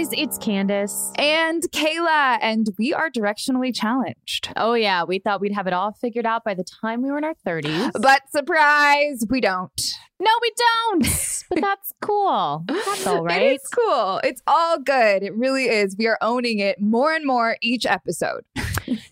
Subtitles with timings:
[0.00, 1.12] Guys, it's Candace.
[1.16, 4.50] And Kayla, and we are directionally challenged.
[4.56, 7.18] Oh, yeah, we thought we'd have it all figured out by the time we were
[7.18, 7.90] in our 30s.
[8.00, 9.94] But surprise, we don't.
[10.18, 11.44] no, we don't.
[11.50, 12.64] but that's cool.
[12.66, 13.42] That's all right.
[13.42, 14.20] It is cool.
[14.24, 15.22] It's all good.
[15.22, 15.96] It really is.
[15.98, 18.44] We are owning it more and more each episode.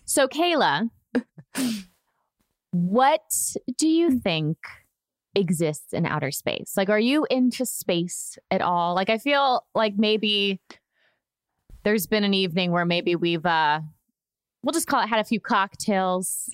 [0.03, 0.89] So, Kayla,
[2.71, 3.21] what
[3.77, 4.57] do you think
[5.35, 6.73] exists in outer space?
[6.75, 8.95] Like, are you into space at all?
[8.95, 10.59] Like, I feel like maybe
[11.83, 13.81] there's been an evening where maybe we've, uh,
[14.63, 16.49] we'll just call it, had a few cocktails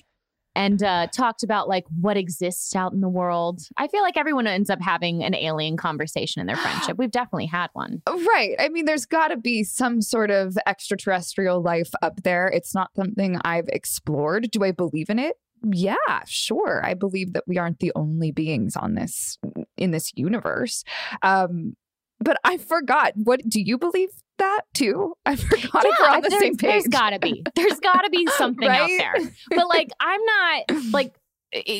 [0.56, 3.60] and uh, talked about like what exists out in the world.
[3.76, 6.96] I feel like everyone ends up having an alien conversation in their friendship.
[6.98, 8.02] We've definitely had one.
[8.08, 8.56] Right.
[8.58, 12.48] I mean, there's got to be some sort of extraterrestrial life up there.
[12.48, 14.50] It's not something I've explored.
[14.50, 15.36] Do I believe in it?
[15.62, 16.80] Yeah, sure.
[16.84, 19.38] I believe that we aren't the only beings on this
[19.76, 20.84] in this universe.
[21.22, 21.76] Um,
[22.18, 23.12] but I forgot.
[23.16, 24.08] What do you believe
[24.38, 25.14] that too?
[25.24, 26.70] I forgot if we're on the same page.
[26.70, 27.42] There's gotta be.
[27.54, 29.14] There's gotta be something out there.
[29.50, 31.14] But like, I'm not like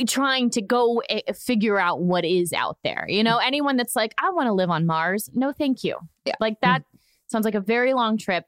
[0.07, 3.07] trying to go eh, figure out what is out there.
[3.09, 5.31] You know, anyone that's like, I want to live on Mars.
[5.35, 5.97] No, thank you.
[6.25, 6.35] Yeah.
[6.41, 6.83] Like that
[7.27, 8.45] sounds like a very long trip.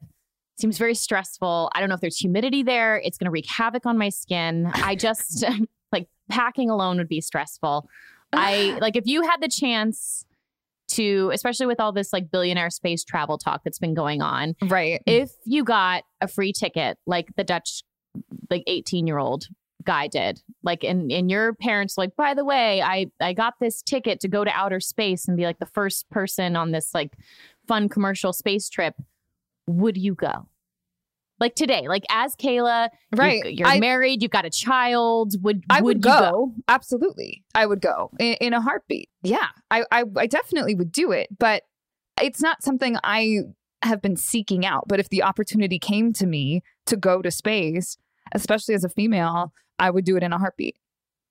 [0.58, 1.70] Seems very stressful.
[1.74, 2.96] I don't know if there's humidity there.
[2.96, 4.70] It's going to wreak havoc on my skin.
[4.74, 5.44] I just
[5.92, 7.88] like packing alone would be stressful.
[8.32, 10.24] I like if you had the chance
[10.88, 15.02] to, especially with all this like billionaire space travel talk that's been going on, right.
[15.06, 17.82] if you got a free ticket like the Dutch
[18.50, 19.46] like 18 year old
[19.84, 23.80] guy did like and and your parents like by the way I I got this
[23.80, 27.12] ticket to go to outer space and be like the first person on this like
[27.66, 28.94] fun commercial space trip
[29.66, 30.46] would you go
[31.40, 33.42] like today like as Kayla Right.
[33.44, 36.54] you're, I- married you've got a child would I would, you go.
[36.68, 37.44] Absolutely.
[37.54, 39.08] I would go in, in a heartbeat.
[39.22, 39.46] Yeah.
[39.70, 41.62] I, I I definitely would do it, but
[42.20, 43.40] it's not something I
[43.82, 47.96] have been seeking out, but if the opportunity came to me to go to space,
[48.34, 50.76] especially as a female, I would do it in a heartbeat.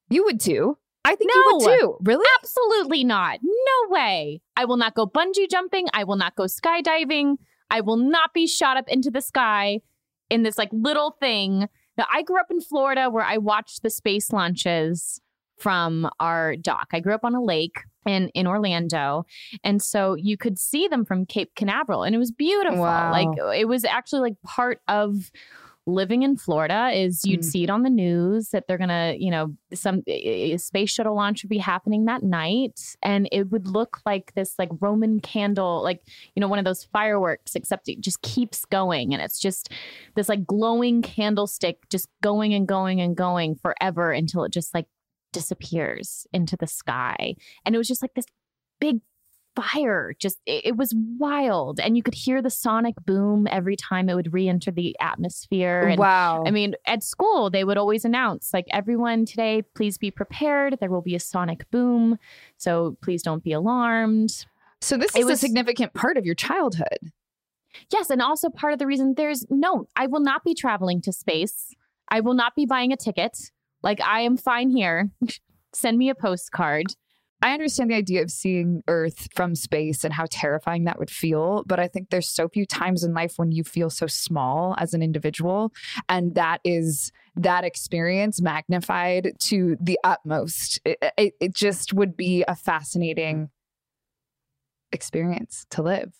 [0.10, 0.78] You would too.
[1.04, 1.78] I think you would No.
[1.78, 1.98] too.
[2.04, 2.26] Really?
[2.40, 3.40] Absolutely not.
[3.44, 4.42] No way.
[4.56, 5.88] I will not go bungee jumping.
[5.94, 7.36] I will not go skydiving.
[7.70, 9.82] I will not be shot up into the sky
[10.30, 11.68] in this like little thing.
[11.98, 15.20] Now, I grew up in Florida where I watched the space launches
[15.58, 16.90] from our dock.
[16.94, 19.26] I grew up on a lake in in Orlando,
[19.64, 22.82] and so you could see them from Cape Canaveral, and it was beautiful.
[22.82, 23.12] Wow.
[23.12, 25.32] Like it was actually like part of
[25.88, 27.46] living in Florida is you'd Mm.
[27.46, 31.16] see it on the news that they're gonna, you know, some a a space shuttle
[31.16, 35.82] launch would be happening that night, and it would look like this like Roman candle,
[35.82, 36.02] like
[36.36, 39.72] you know, one of those fireworks, except it just keeps going, and it's just
[40.16, 44.88] this like glowing candlestick just going and going and going forever until it just like
[45.34, 47.36] disappears into the sky,
[47.66, 48.26] and it was just like this
[48.80, 49.00] big
[49.62, 54.08] fire just it, it was wild and you could hear the sonic boom every time
[54.08, 56.44] it would re-enter the atmosphere and wow.
[56.46, 60.78] I mean, at school, they would always announce, like, everyone today, please be prepared.
[60.80, 62.18] There will be a sonic boom.
[62.58, 64.46] So please don't be alarmed.
[64.82, 67.12] so this it is was- a significant part of your childhood.
[67.92, 68.10] Yes.
[68.10, 71.74] And also, part of the reason there's no, I will not be traveling to space.
[72.10, 73.52] I will not be buying a ticket.
[73.84, 75.10] Like, I am fine here.
[75.74, 76.86] Send me a postcard.
[77.42, 81.64] I understand the idea of seeing Earth from space and how terrifying that would feel,
[81.68, 84.94] but I think there's so few times in life when you feel so small as
[84.94, 85.72] an individual.
[86.10, 90.82] And that is that experience magnified to the utmost.
[90.84, 93.50] It, it, it just would be a fascinating
[94.92, 96.14] experience to live.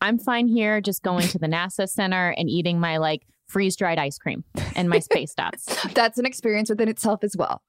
[0.00, 3.98] I'm fine here just going to the NASA Center and eating my like freeze dried
[3.98, 5.66] ice cream and my space dots.
[5.94, 7.62] That's an experience within itself as well.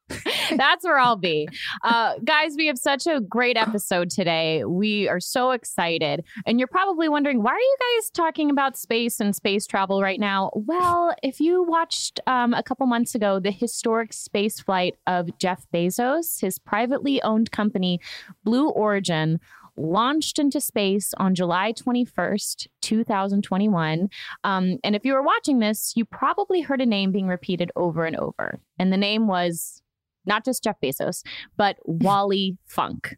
[0.58, 1.48] That's where I'll be.
[1.84, 4.64] Uh, guys, we have such a great episode today.
[4.66, 6.24] We are so excited.
[6.46, 10.20] And you're probably wondering, why are you guys talking about space and space travel right
[10.20, 10.52] now?
[10.54, 15.66] Well, if you watched um, a couple months ago the historic space flight of Jeff
[15.74, 18.00] Bezos, his privately owned company,
[18.44, 19.40] Blue Origin,
[19.78, 24.10] launched into space on July 21st, 2021.
[24.44, 28.06] Um, and if you were watching this, you probably heard a name being repeated over
[28.06, 28.60] and over.
[28.78, 29.81] And the name was
[30.26, 31.24] not just Jeff Bezos,
[31.58, 33.18] but Wally Funk.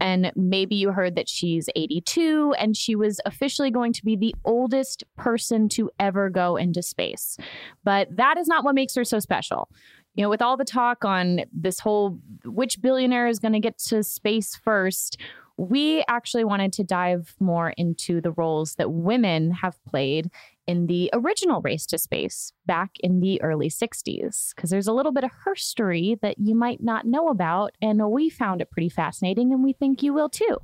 [0.00, 4.34] And maybe you heard that she's 82 and she was officially going to be the
[4.44, 7.36] oldest person to ever go into space.
[7.84, 9.68] But that is not what makes her so special.
[10.14, 13.78] You know, with all the talk on this whole which billionaire is going to get
[13.88, 15.18] to space first,
[15.56, 20.30] we actually wanted to dive more into the roles that women have played
[20.66, 25.12] in the original race to space back in the early 60s, because there's a little
[25.12, 27.72] bit of her story that you might not know about.
[27.82, 30.58] And we found it pretty fascinating, and we think you will too.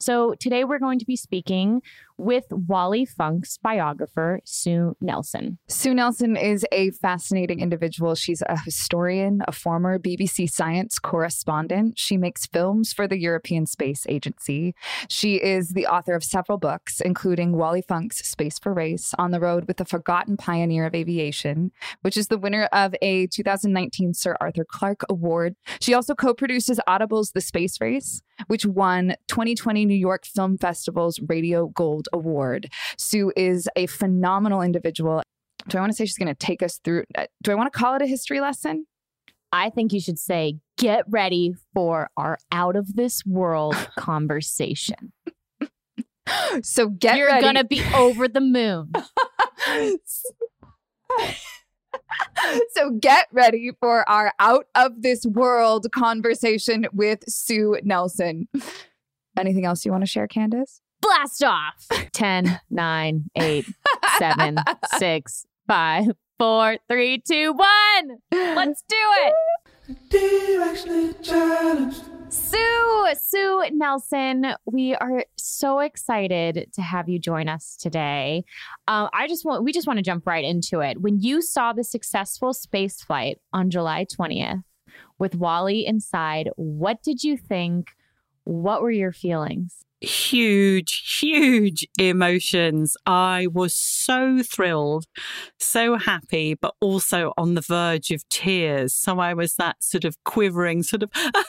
[0.00, 1.80] So today we're going to be speaking
[2.20, 5.58] with Wally Funk's biographer, Sue Nelson.
[5.68, 8.14] Sue Nelson is a fascinating individual.
[8.14, 11.98] She's a historian, a former BBC science correspondent.
[11.98, 14.74] She makes films for the European Space Agency.
[15.08, 19.40] She is the author of several books, including Wally Funk's Space for Race, On the
[19.40, 21.72] Road with the Forgotten Pioneer of Aviation,
[22.02, 25.56] which is the winner of a 2019 Sir Arthur Clarke Award.
[25.80, 31.18] She also co produces Audible's The Space Race, which won 2020 New York Film Festival's
[31.28, 32.70] Radio Gold Award.
[32.98, 35.22] Sue is a phenomenal individual.
[35.68, 37.04] Do I want to say she's going to take us through?
[37.16, 38.86] uh, Do I want to call it a history lesson?
[39.52, 45.12] I think you should say, get ready for our out of this world conversation.
[46.62, 47.42] So get You're ready.
[47.42, 48.92] going to be over the moon.
[52.72, 58.48] so get ready for our out of this world conversation with Sue Nelson.
[59.36, 60.80] Anything else you want to share, Candace?
[61.00, 61.86] Blast off.
[62.12, 63.66] 10, 9, 8,
[64.18, 64.56] 7,
[64.98, 66.04] 6, 5,
[66.38, 68.18] 4, 3, 2, 1.
[68.32, 69.34] Let's do it.
[72.28, 78.44] Sue, Sue Nelson, we are so excited to have you join us today.
[78.86, 81.00] Uh, I just want, we just want to jump right into it.
[81.00, 84.62] When you saw the successful space flight on July 20th
[85.18, 87.88] with Wally inside, what did you think?
[88.44, 89.84] What were your feelings?
[90.00, 92.96] Huge, huge emotions.
[93.06, 95.06] I was so thrilled,
[95.58, 98.94] so happy, but also on the verge of tears.
[98.94, 101.10] So I was that sort of quivering, sort of.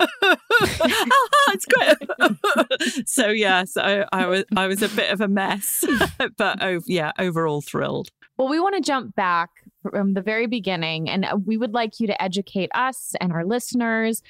[0.00, 3.06] Ah, it's great.
[3.08, 5.84] so yeah, so I was I was a bit of a mess,
[6.36, 8.10] but oh yeah, overall thrilled.
[8.36, 9.50] Well, we want to jump back
[9.82, 11.08] from the very beginning.
[11.08, 14.22] And we would like you to educate us and our listeners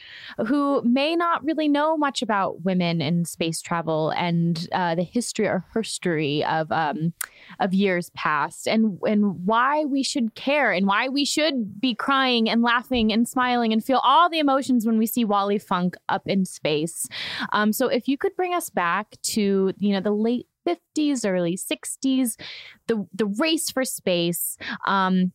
[0.47, 5.47] who may not really know much about women in space travel and uh, the history
[5.47, 7.13] or history of um,
[7.61, 12.49] of years past, and and why we should care and why we should be crying
[12.49, 16.23] and laughing and smiling and feel all the emotions when we see Wally Funk up
[16.27, 17.09] in space.
[17.53, 21.57] Um, so if you could bring us back to you know the late 50s, early
[21.57, 22.39] 60s,
[22.87, 24.57] the the race for space.
[24.87, 25.33] Um,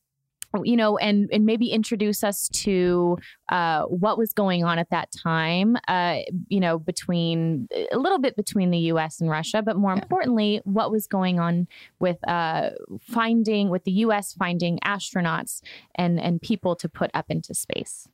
[0.63, 3.17] you know, and and maybe introduce us to
[3.49, 5.77] uh, what was going on at that time.
[5.87, 9.19] Uh, you know, between a little bit between the U.S.
[9.19, 10.01] and Russia, but more yeah.
[10.01, 11.67] importantly, what was going on
[11.99, 14.33] with uh, finding with the U.S.
[14.33, 15.61] finding astronauts
[15.95, 18.07] and and people to put up into space.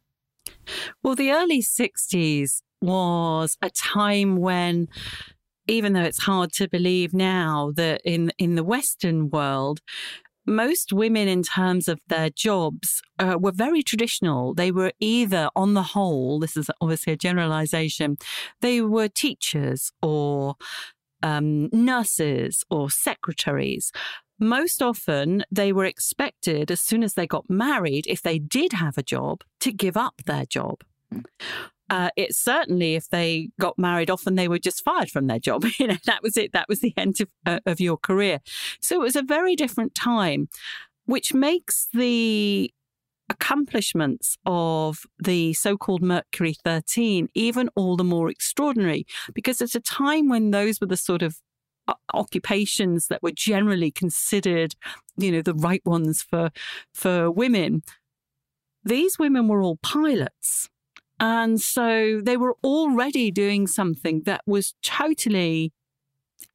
[1.04, 4.88] Well, the early '60s was a time when
[5.68, 9.82] even though it's hard to believe now that in in the Western world,
[10.46, 14.54] most women, in terms of their jobs, uh, were very traditional.
[14.54, 18.18] They were either, on the whole, this is obviously a generalization,
[18.62, 20.56] they were teachers or
[21.22, 23.92] um, nurses or secretaries.
[24.40, 28.98] Most often, they were expected, as soon as they got married, if they did have
[28.98, 30.82] a job, to give up their job.
[31.90, 35.66] Uh, it certainly, if they got married, often they were just fired from their job.
[35.80, 36.54] you know, that was it.
[36.54, 38.40] That was the end of, uh, of your career.
[38.82, 40.50] So it was a very different time,
[41.06, 42.72] which makes the
[43.30, 49.06] accomplishments of the so-called Mercury 13 even all the more extraordinary
[49.36, 51.38] because at a time when those were the sort of
[51.88, 54.74] uh, occupations that were generally considered
[55.16, 56.50] you know the right ones for
[56.92, 57.84] for women
[58.84, 60.68] these women were all pilots
[61.20, 65.74] and so they were already doing something that was totally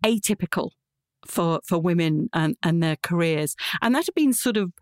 [0.04, 0.71] atypical
[1.26, 3.56] for, for women and, and their careers.
[3.83, 4.73] And that had been sort of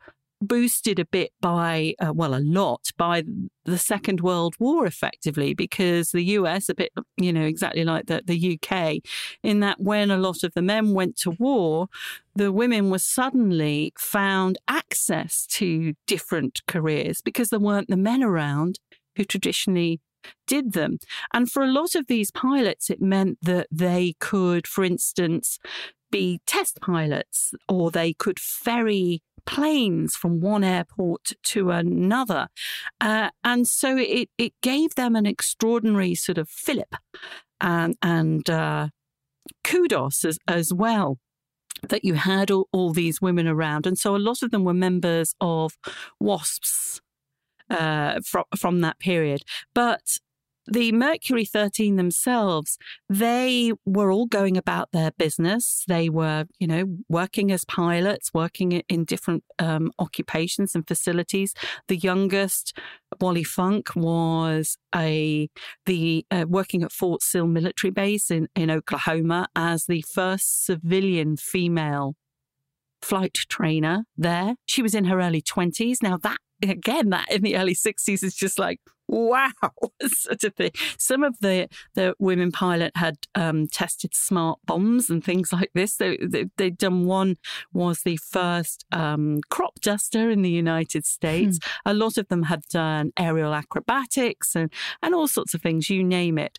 [0.41, 3.23] boosted a bit by, uh, well, a lot by
[3.65, 8.23] the Second World War, effectively, because the US, a bit, you know, exactly like the,
[8.25, 8.97] the UK,
[9.43, 11.87] in that when a lot of the men went to war,
[12.35, 18.81] the women were suddenly found access to different careers because there weren't the men around
[19.17, 20.01] who traditionally
[20.47, 20.99] did them.
[21.33, 25.59] And for a lot of these pilots, it meant that they could, for instance,
[26.11, 32.49] be test pilots or they could ferry planes from one airport to another.
[33.01, 36.95] Uh, and so it, it gave them an extraordinary sort of fillip
[37.61, 38.89] and, and uh,
[39.65, 41.19] kudos as, as well
[41.89, 43.87] that you had all, all, these women around.
[43.87, 45.77] And so a lot of them were members of
[46.21, 47.01] WASPs,
[47.73, 49.43] uh, from from that period.
[49.75, 50.19] But
[50.67, 55.83] the Mercury 13 themselves, they were all going about their business.
[55.89, 61.53] They were, you know, working as pilots, working in different um, occupations and facilities.
[61.89, 62.79] The youngest,
[63.21, 65.49] Wally Funk, was a
[65.87, 71.37] the uh, working at Fort Sill military base in, in Oklahoma as the first civilian
[71.37, 72.15] female
[73.01, 74.55] flight trainer there.
[74.67, 75.97] She was in her early 20s.
[76.03, 76.39] Now, that
[76.71, 79.51] again, that in the early 60s is just like, wow,
[80.07, 80.71] such a thing.
[80.99, 85.95] Some of the, the women pilot had um, tested smart bombs and things like this.
[85.95, 87.37] So they, they'd done one
[87.73, 91.59] was the first um, crop duster in the United States.
[91.85, 91.91] Hmm.
[91.91, 96.03] A lot of them had done aerial acrobatics and, and all sorts of things, you
[96.03, 96.59] name it.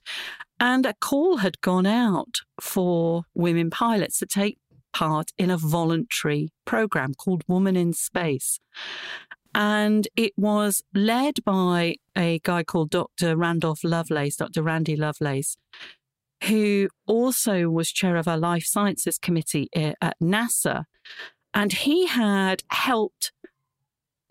[0.59, 4.59] And a call had gone out for women pilots to take
[4.93, 8.59] part in a voluntary program called Woman in Space.
[9.55, 13.35] And it was led by a guy called Dr.
[13.37, 14.63] Randolph Lovelace, Dr.
[14.63, 15.57] Randy Lovelace,
[16.45, 20.85] who also was chair of our Life Sciences Committee eh, at NASA.
[21.53, 23.31] And he had helped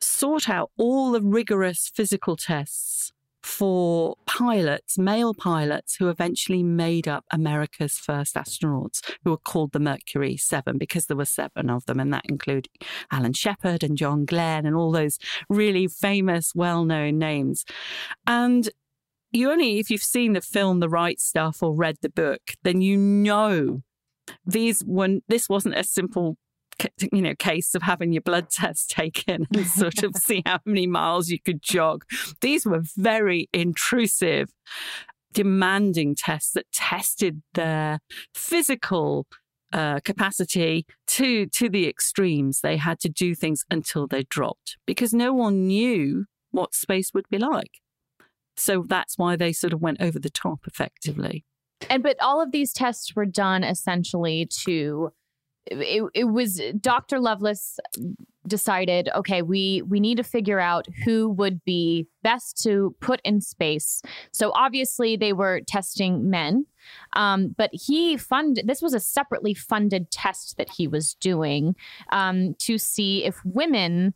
[0.01, 7.25] sort out all the rigorous physical tests for pilots, male pilots, who eventually made up
[7.31, 12.01] America's first astronauts, who were called the Mercury Seven because there were seven of them,
[12.01, 12.71] and that included
[13.11, 15.19] Alan Shepard and John Glenn and all those
[15.49, 17.65] really famous, well known names.
[18.27, 18.71] And
[19.33, 22.81] you only, if you've seen the film The Right Stuff or read the book, then
[22.81, 23.83] you know
[24.47, 26.37] these when this wasn't a simple
[27.13, 30.87] you know case of having your blood test taken and sort of see how many
[30.87, 32.05] miles you could jog.
[32.41, 34.51] These were very intrusive
[35.33, 38.01] demanding tests that tested their
[38.35, 39.27] physical
[39.73, 42.61] uh, capacity to to the extremes.
[42.61, 47.29] They had to do things until they dropped because no one knew what space would
[47.31, 47.81] be like.
[48.57, 51.45] So that's why they sort of went over the top effectively.
[51.89, 55.13] And but all of these tests were done essentially to
[55.67, 57.21] it, it was Dr.
[57.21, 57.79] Lovelace
[58.47, 63.41] decided, okay, we we need to figure out who would be best to put in
[63.41, 64.03] space.
[64.33, 66.67] So obviously they were testing men,
[67.15, 68.67] um, but he funded.
[68.67, 71.77] This was a separately funded test that he was doing
[72.11, 74.15] um, to see if women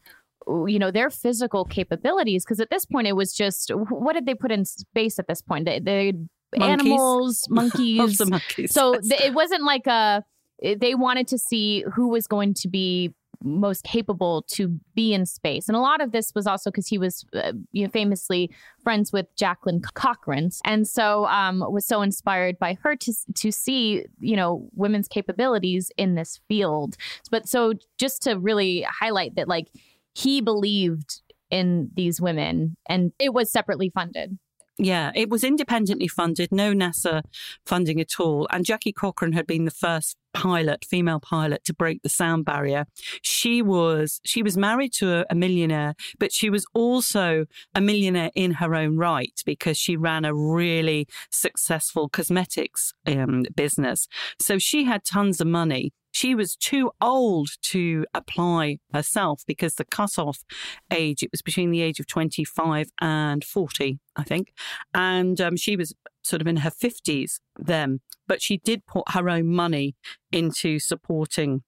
[0.69, 4.35] you know their physical capabilities because at this point it was just what did they
[4.35, 6.12] put in space at this point they, they
[6.57, 6.73] Monkeys.
[6.73, 8.73] animals monkeys monkeys.
[8.73, 10.25] so th- it wasn't like a
[10.63, 15.69] they wanted to see who was going to be most capable to be in space.
[15.69, 18.51] And a lot of this was also because he was uh, you know famously
[18.83, 20.51] friends with jacqueline cochran.
[20.65, 25.91] And so um, was so inspired by her to to see you know women's capabilities
[25.97, 26.97] in this field.
[27.31, 29.69] But so just to really highlight that like
[30.15, 34.39] he believed in these women and it was separately funded.
[34.79, 37.23] Yeah, it was independently funded, no NASA
[37.65, 38.47] funding at all.
[38.51, 42.87] And Jackie Cochran had been the first pilot, female pilot, to break the sound barrier.
[43.23, 48.31] She was she was married to a, a millionaire, but she was also a millionaire
[48.35, 54.09] in her own right because she ran a really successful cosmetics um, business.
[54.40, 55.93] So she had tons of money.
[56.12, 60.45] She was too old to apply herself because the cutoff
[60.90, 64.55] age, it was between the age of 25 and 40, I think.
[64.95, 65.95] And um, she was
[66.26, 69.95] sort of in her 50s then, but she did put her own money
[70.33, 71.62] into supporting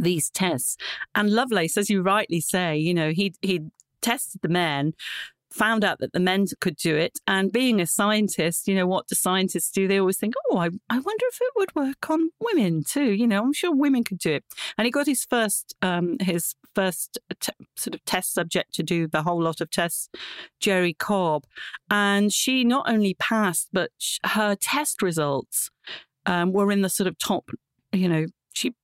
[0.00, 0.76] these tests.
[1.14, 3.60] And Lovelace, as you rightly say, you know, he he
[4.00, 4.94] tested the men,
[5.52, 7.18] found out that the men could do it.
[7.26, 9.86] And being a scientist, you know, what do scientists do?
[9.86, 13.12] They always think, oh, I, I wonder if it would work on women too.
[13.12, 14.44] You know, I'm sure women could do it.
[14.76, 17.18] And he got his first um, his first
[17.76, 20.08] sort of test subject to do the whole lot of tests,
[20.60, 21.44] Jerry Cobb,
[21.90, 25.70] and she not only passed, but sh- her test results
[26.26, 27.50] um, were in the sort of top,
[27.92, 28.74] you know, she.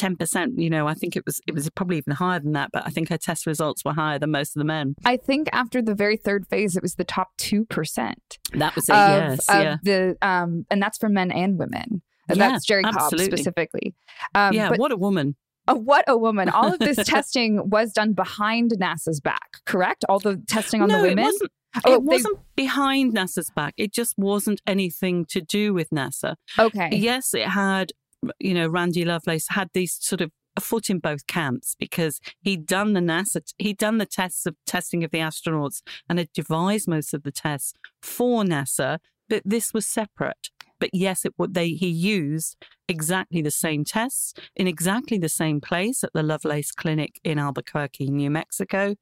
[0.00, 2.86] 10%, you know, I think it was it was probably even higher than that, but
[2.86, 4.94] I think her test results were higher than most of the men.
[5.04, 8.14] I think after the very third phase, it was the top 2%.
[8.54, 9.48] That was it, of, yes.
[9.48, 9.76] of yeah.
[9.82, 13.36] the um and that's for men and women And Yeah, that's jerry cobb absolutely.
[13.36, 13.94] specifically
[14.34, 15.36] um yeah, but what a woman.
[15.68, 20.18] uh, what a woman all of this testing was done behind nasa's back correct all
[20.18, 21.50] the testing on no, the women it wasn't.
[21.84, 23.74] Oh, it they- wasn't behind NASA's back.
[23.76, 26.34] It just wasn't anything to do with NASA.
[26.58, 27.92] okay Yes, it had,
[28.38, 32.66] you know, Randy Lovelace had these sort of a foot in both camps because he'd
[32.66, 36.88] done the NASA, he'd done the tests of testing of the astronauts and had devised
[36.88, 40.50] most of the tests for NASA, but this was separate.
[40.80, 42.56] But yes, it would they he used
[42.88, 48.10] exactly the same tests in exactly the same place at the Lovelace Clinic in Albuquerque,
[48.10, 48.96] New Mexico.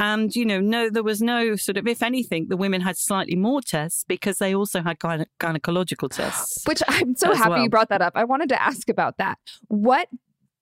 [0.00, 3.36] And, you know, no, there was no sort of, if anything, the women had slightly
[3.36, 6.64] more tests because they also had gyne- gynecological tests.
[6.66, 7.62] which i'm so happy well.
[7.62, 10.08] you brought that up i wanted to ask about that what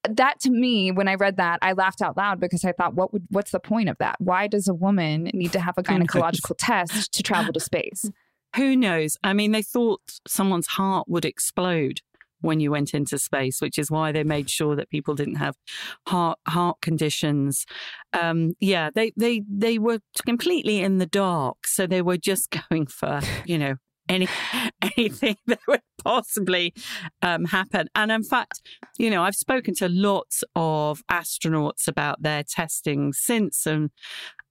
[0.09, 3.12] that to me when i read that i laughed out loud because i thought what
[3.12, 6.55] would what's the point of that why does a woman need to have a gynecological
[6.59, 8.11] test to travel to space
[8.59, 9.16] Who knows?
[9.23, 12.01] I mean, they thought someone's heart would explode
[12.40, 15.55] when you went into space, which is why they made sure that people didn't have
[16.09, 17.66] heart heart conditions.
[18.12, 22.88] Um, yeah, they they they were completely in the dark, so they were just going
[22.88, 23.77] for you know
[24.09, 24.29] any
[24.97, 26.75] anything that would possibly
[27.23, 27.88] um, happen.
[27.94, 28.61] And in fact,
[28.99, 33.90] you know, I've spoken to lots of astronauts about their testing since, and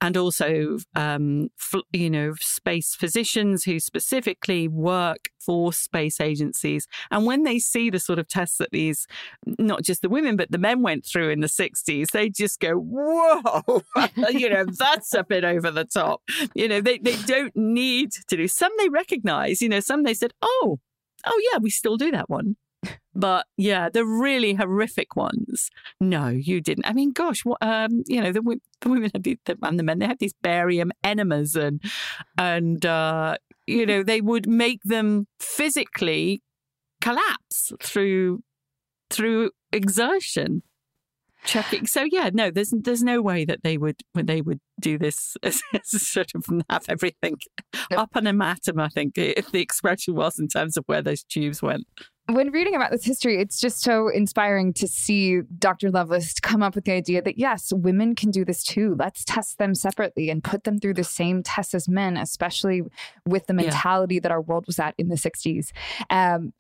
[0.02, 1.50] and also um,
[1.92, 6.88] you know space physicians who specifically work for space agencies.
[7.10, 9.08] And when they see the sort of tests that these
[9.46, 12.74] not just the women but the men went through in the 60s they just go
[12.74, 13.84] whoa!
[14.30, 16.22] You know that's a bit over the top.
[16.54, 20.14] You know they, they don't need to do some they recognize you know some they
[20.14, 20.80] said oh
[21.26, 22.56] oh yeah we still do that one
[23.18, 25.72] but yeah, the really horrific ones.
[26.00, 26.86] No, you didn't.
[26.86, 28.42] I mean, gosh, what um, you know, the,
[28.82, 31.82] the women had the, the, and the men they had these barium enemas and
[32.38, 36.44] and uh, you know they would make them physically
[37.02, 38.44] collapse through
[39.10, 40.62] through exertion.
[41.44, 41.88] Checking.
[41.88, 45.36] So yeah, no, there's there's no way that they would when they would do this
[45.44, 47.38] as, as sort of have everything
[47.96, 48.80] up on an atom.
[48.80, 51.88] I think if the expression was in terms of where those tubes went.
[52.30, 55.90] When reading about this history, it's just so inspiring to see Dr.
[55.92, 58.96] Lovelace come up with the idea that yes, women can do this too.
[59.00, 62.82] Let's test them separately and put them through the same tests as men, especially
[63.26, 63.64] with the Yeah.
[63.64, 65.72] mentality that our world was at in the 60s.
[66.10, 66.54] Um,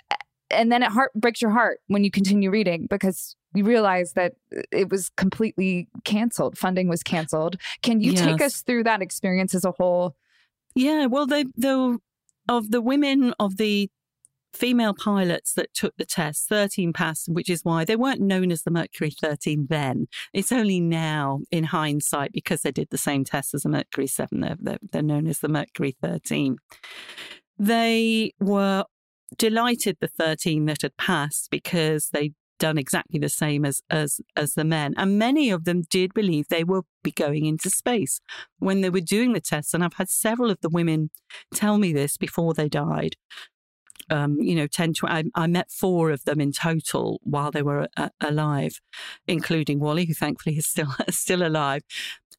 [0.49, 4.35] and then it heart breaks your heart when you continue reading because you realize that
[4.71, 6.57] it was completely canceled.
[6.57, 7.57] Funding was canceled.
[7.81, 10.15] Can you take us through that experience as a whole?
[10.75, 11.99] Yeah, well, they the
[12.47, 13.89] of the women of the
[14.57, 18.63] female pilots that took the test, 13 passed, which is why they weren't known as
[18.63, 20.07] the Mercury 13 then.
[20.33, 24.39] It's only now, in hindsight, because they did the same test as the Mercury 7,
[24.39, 26.57] they're, they're, they're known as the Mercury 13.
[27.59, 28.85] They were
[29.37, 34.53] delighted the 13 that had passed because they'd done exactly the same as as as
[34.55, 38.19] the men and many of them did believe they would be going into space
[38.57, 41.11] when they were doing the tests and i've had several of the women
[41.53, 43.15] tell me this before they died
[44.09, 47.61] um, you know, 10, 20, I, I, met four of them in total while they
[47.61, 48.79] were uh, alive,
[49.27, 51.83] including Wally, who thankfully is still still alive.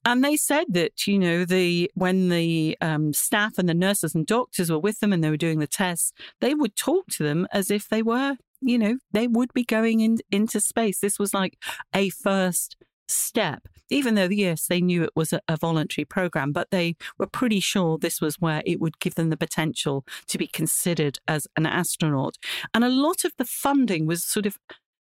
[0.05, 4.27] And they said that, you know, the when the um, staff and the nurses and
[4.27, 7.47] doctors were with them and they were doing the tests, they would talk to them
[7.53, 10.99] as if they were you know, they would be going in, into space.
[10.99, 11.57] This was like
[11.95, 12.77] a first
[13.09, 17.27] step, even though, yes, they knew it was a, a, voluntary program, but they were
[17.27, 21.47] pretty sure this was where it would give them the potential to be considered as
[21.57, 22.37] an astronaut.
[22.75, 24.59] And a lot of the funding was sort of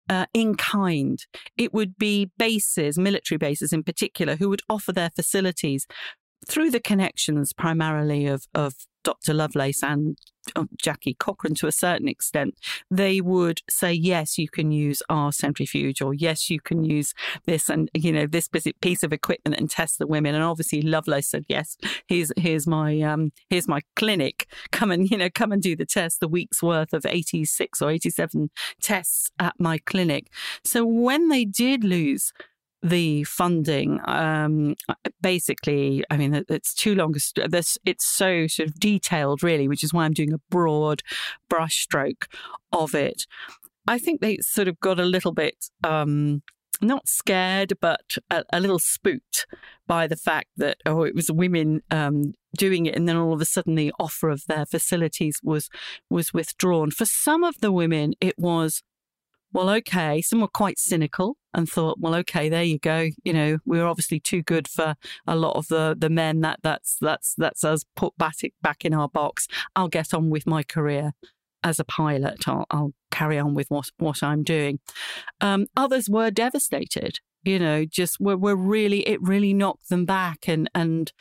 [0.09, 1.19] uh, in kind.
[1.57, 5.87] It would be bases, military bases in particular, who would offer their facilities
[6.47, 9.33] through the connections primarily of, of Dr.
[9.33, 10.17] Lovelace and
[10.77, 12.55] Jackie Cochran to a certain extent,
[12.89, 17.13] they would say, yes, you can use our centrifuge, or yes, you can use
[17.45, 18.49] this and, you know, this
[18.81, 20.35] piece of equipment and test the women.
[20.35, 21.77] And obviously Lovelace said, yes,
[22.07, 24.47] here's, here's my, um, here's my clinic.
[24.71, 27.91] Come and, you know, come and do the test, the week's worth of 86 or
[27.91, 28.49] 87
[28.81, 30.31] tests at my clinic.
[30.63, 32.33] So when they did lose
[32.85, 33.99] the funding.
[34.05, 34.75] Um,
[35.19, 37.15] basically, I mean, it's too long.
[37.47, 41.01] This it's so sort of detailed, really, which is why I'm doing a broad
[41.51, 42.27] brushstroke
[42.71, 43.23] of it.
[43.87, 45.65] I think they sort of got a little bit.
[45.83, 46.43] Um,
[46.81, 49.47] not scared, but a, a, little spooked
[49.87, 53.41] by the fact that oh, it was women um, doing it, and then all of
[53.41, 55.69] a sudden the offer of their facilities was
[56.09, 56.91] was withdrawn.
[56.91, 58.83] For some of the women, it was
[59.55, 60.21] well, okay.
[60.21, 63.07] Some were quite cynical and thought, well, okay, there you go.
[63.23, 66.41] You know, we are obviously too good for a lot of the the men.
[66.41, 69.47] That that's that's that's us put back back in our box.
[69.73, 71.13] I'll get on with my career
[71.63, 72.49] as a pilot.
[72.49, 74.79] I'll, I'll carry on with what what I'm doing.
[75.39, 77.19] Um, others were devastated.
[77.45, 81.13] You know, just were were really it really knocked them back and and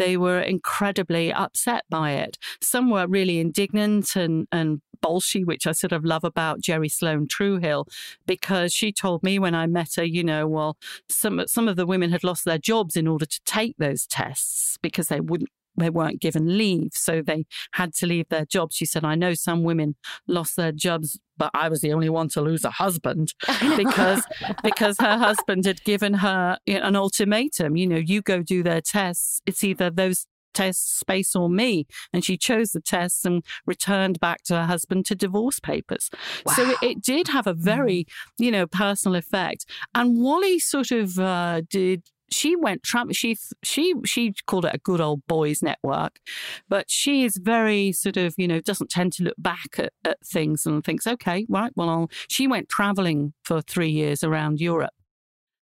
[0.00, 2.38] they were incredibly upset by it.
[2.62, 7.26] Some were really indignant and, and bolshy, which I sort of love about Jerry Sloan
[7.26, 7.86] Truhill,
[8.26, 10.76] because she told me when I met her, you know, well,
[11.08, 14.78] some some of the women had lost their jobs in order to take those tests
[14.82, 18.76] because they wouldn't they weren't given leave, so they had to leave their jobs.
[18.76, 22.28] She said, I know some women lost their jobs, but I was the only one
[22.30, 23.34] to lose a husband
[23.76, 24.22] because
[24.62, 27.76] because her husband had given her an ultimatum.
[27.76, 29.40] You know, you go do their tests.
[29.46, 31.86] It's either those tests, space, or me.
[32.12, 36.10] And she chose the tests and returned back to her husband to divorce papers.
[36.44, 36.54] Wow.
[36.54, 38.06] So it, it, did have a very,
[38.38, 39.64] you know, personal effect.
[39.94, 43.12] And Wally sort of uh, did she went Trump.
[43.14, 46.20] She she she called it a good old boys network,
[46.68, 50.18] but she is very sort of you know doesn't tend to look back at, at
[50.24, 54.94] things and thinks okay right well I'll, she went traveling for three years around Europe.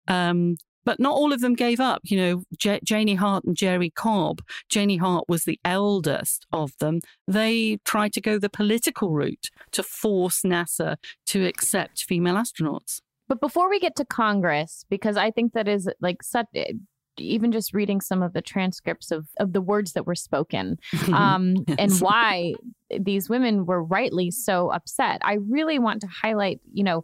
[0.08, 2.02] Um, but not all of them gave up.
[2.04, 4.42] You know, J- Janie Hart and Jerry Cobb.
[4.70, 7.02] Janie Hart was the eldest of them.
[7.28, 13.02] They tried to go the political route to force NASA to accept female astronauts.
[13.28, 16.74] But before we get to Congress, because I think that is like such eh,
[17.18, 20.78] even just reading some of the transcripts of, of the words that were spoken
[21.14, 21.78] um, yes.
[21.80, 22.54] and why
[23.00, 25.22] these women were rightly so upset.
[25.24, 27.04] I really want to highlight, you know,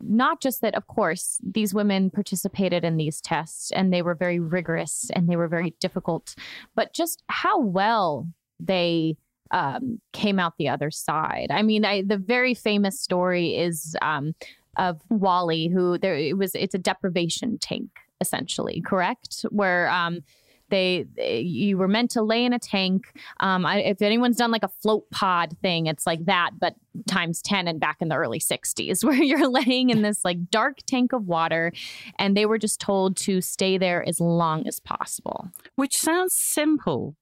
[0.00, 4.38] not just that, of course, these women participated in these tests and they were very
[4.38, 6.34] rigorous and they were very difficult,
[6.74, 8.28] but just how well
[8.60, 9.16] they
[9.50, 11.48] um, came out the other side.
[11.50, 14.34] I mean, I, the very famous story is um,
[14.76, 16.54] of Wally, who there it was.
[16.54, 19.44] It's a deprivation tank, essentially, correct?
[19.50, 20.20] Where um,
[20.68, 23.12] they, they, you were meant to lay in a tank.
[23.40, 26.74] Um, I, if anyone's done like a float pod thing, it's like that, but
[27.06, 30.78] times ten and back in the early '60s, where you're laying in this like dark
[30.86, 31.72] tank of water,
[32.18, 35.50] and they were just told to stay there as long as possible.
[35.76, 37.16] Which sounds simple,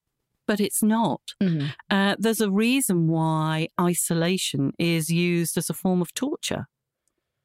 [0.46, 1.20] but it's not.
[1.42, 1.66] Mm-hmm.
[1.90, 6.66] Uh, there's a reason why isolation is used as a form of torture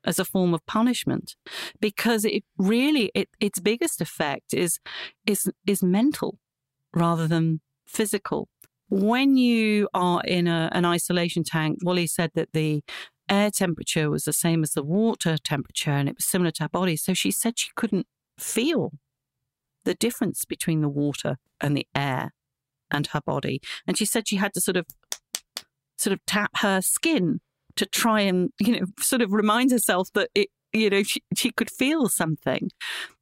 [0.06, 1.36] as a form of punishment
[1.80, 4.80] because it really it, its biggest effect is
[5.26, 6.40] is is mental
[6.94, 8.48] rather than physical.
[8.90, 12.82] When you are in a, an isolation tank wally said that the
[13.30, 16.70] air temperature was the same as the water temperature and it was similar to her
[16.70, 16.96] body.
[16.96, 18.08] So she said she couldn't
[18.40, 18.94] feel
[19.86, 22.34] the difference between the water and the air
[22.92, 23.62] and her body.
[23.88, 24.88] And she said she had to sort of
[25.98, 27.42] sort of tap her skin
[27.80, 31.50] to try and, you know, sort of remind herself that it, you know, she, she
[31.52, 32.70] could feel something.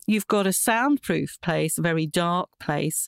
[0.07, 3.07] You've got a soundproof place, a very dark place.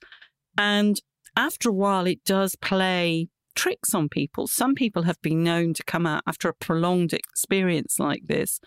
[0.58, 1.02] And
[1.36, 4.46] after a while, it does play tricks on people.
[4.46, 8.60] Some people have been known to come out after a prolonged experience like this,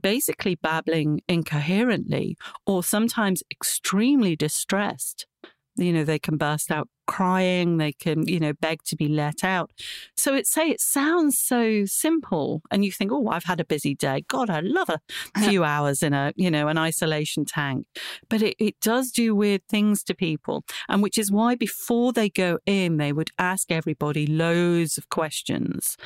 [0.00, 5.26] basically babbling incoherently or sometimes extremely distressed
[5.76, 9.44] you know they can burst out crying they can you know beg to be let
[9.44, 9.70] out.
[10.16, 13.94] So it say it sounds so simple and you think oh i've had a busy
[13.94, 14.24] day.
[14.28, 15.00] God i love a
[15.40, 17.86] few hours in a you know an isolation tank.
[18.28, 22.28] But it, it does do weird things to people and which is why before they
[22.28, 25.96] go in they would ask everybody loads of questions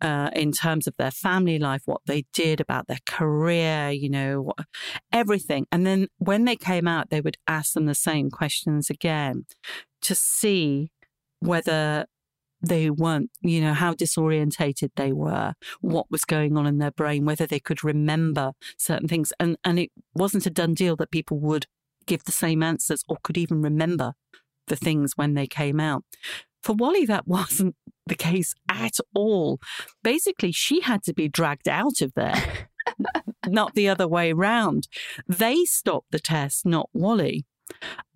[0.00, 4.52] uh, in terms of their family life, what they did about their career, you know,
[5.12, 5.66] everything.
[5.72, 9.46] And then when they came out, they would ask them the same questions again
[10.02, 10.90] to see
[11.40, 12.06] whether
[12.62, 17.24] they weren't, you know, how disorientated they were, what was going on in their brain,
[17.24, 19.32] whether they could remember certain things.
[19.38, 21.66] And, and it wasn't a done deal that people would
[22.06, 24.14] give the same answers or could even remember
[24.68, 26.04] the things when they came out.
[26.66, 27.76] For Wally, that wasn't
[28.08, 29.60] the case at all.
[30.02, 32.66] Basically, she had to be dragged out of there,
[33.46, 34.88] not the other way around.
[35.28, 37.44] They stopped the test, not Wally.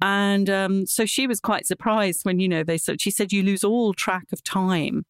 [0.03, 3.45] And um, so she was quite surprised when, you know, they said, she said, you
[3.45, 5.07] lose all track of time.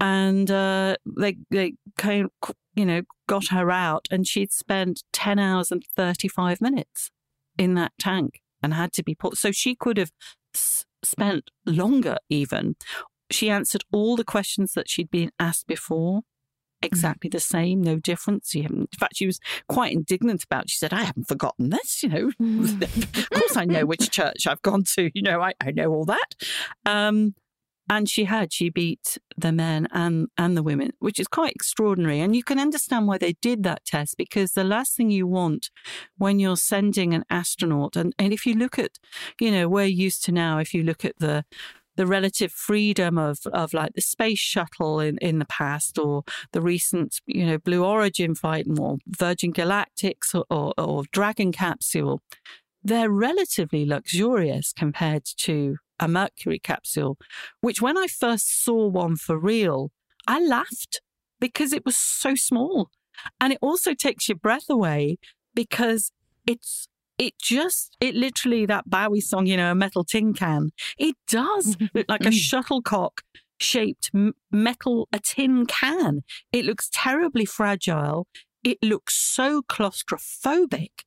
[0.00, 2.30] And uh, they, they came,
[2.74, 7.12] you know, got her out and she'd spent 10 hours and 35 minutes
[7.56, 9.36] in that tank and had to be put.
[9.36, 10.10] So she could have
[11.08, 12.76] spent longer even.
[13.30, 16.22] She answered all the questions that she'd been asked before
[16.82, 18.54] exactly the same, no difference.
[18.54, 20.64] in fact, she was quite indignant about.
[20.64, 20.70] It.
[20.70, 22.02] She said, "I haven't forgotten this.
[22.02, 25.10] You know, of course I know which church I've gone to.
[25.14, 26.34] You know, I, I know all that."
[26.84, 27.34] Um,
[27.88, 32.20] and she had she beat the men and and the women which is quite extraordinary.
[32.20, 35.70] And you can understand why they did that test because the last thing you want
[36.18, 38.98] when you're sending an astronaut and, and if you look at
[39.40, 41.44] you know we're used to now if you look at the
[41.96, 46.60] the relative freedom of, of like the space shuttle in, in the past or the
[46.60, 52.20] recent, you know, Blue Origin flight or Virgin Galactics or, or, or Dragon capsule,
[52.84, 57.18] they're relatively luxurious compared to a Mercury capsule,
[57.60, 59.90] which when I first saw one for real,
[60.26, 61.00] I laughed
[61.40, 62.90] because it was so small.
[63.40, 65.18] And it also takes your breath away
[65.54, 66.10] because
[66.46, 70.70] it's it just it literally that Bowie song, you know, a metal tin can.
[70.98, 72.34] It does look like a mm.
[72.34, 73.22] shuttlecock
[73.58, 74.10] shaped
[74.50, 76.22] metal a tin can.
[76.52, 78.26] It looks terribly fragile.
[78.62, 81.05] It looks so claustrophobic.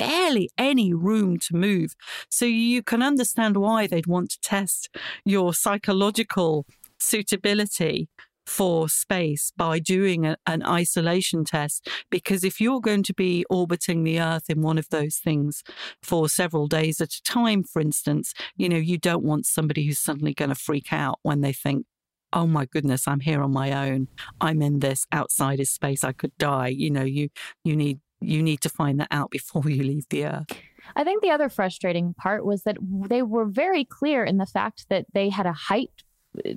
[0.00, 1.94] Barely any room to move.
[2.30, 4.88] So you can understand why they'd want to test
[5.24, 6.66] your psychological
[6.98, 8.08] suitability
[8.46, 11.88] for space by doing a, an isolation test.
[12.10, 15.62] Because if you're going to be orbiting the Earth in one of those things
[16.02, 20.00] for several days at a time, for instance, you know, you don't want somebody who's
[20.00, 21.86] suddenly going to freak out when they think,
[22.32, 24.06] oh my goodness i'm here on my own
[24.40, 27.28] i'm in this outside of space i could die you know you
[27.64, 30.52] you need you need to find that out before you leave the earth.
[30.96, 32.76] I think the other frustrating part was that
[33.08, 35.90] they were very clear in the fact that they had a height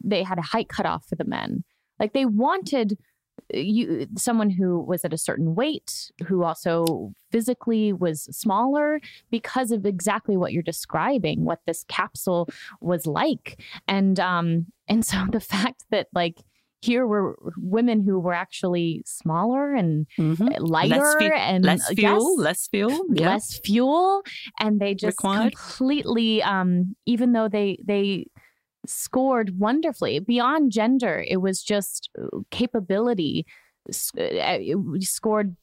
[0.04, 1.64] they had a height cutoff for the men.
[2.00, 2.98] Like they wanted
[3.54, 9.72] uh, you someone who was at a certain weight who also physically was smaller because
[9.72, 12.48] of exactly what you're describing what this capsule
[12.80, 16.42] was like and um and so the fact that like
[16.84, 20.64] here were women who were actually smaller and mm-hmm.
[20.64, 23.30] lighter less and less fuel, yes, less fuel, yeah.
[23.30, 24.22] less fuel,
[24.60, 25.56] and they just Required.
[25.56, 26.44] completely.
[26.44, 28.28] Um, even though they they
[28.86, 33.46] scored wonderfully beyond gender, it was just uh, capability.
[33.90, 35.56] Uh, it scored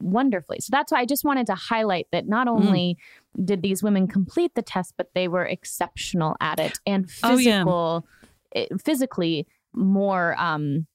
[0.00, 0.58] wonderfully.
[0.60, 2.66] So that's why I just wanted to highlight that not mm-hmm.
[2.66, 2.98] only
[3.38, 3.46] mm.
[3.46, 8.28] did these women complete the test, but they were exceptional at it and physical, oh,
[8.54, 8.66] yeah.
[8.84, 10.86] physically more um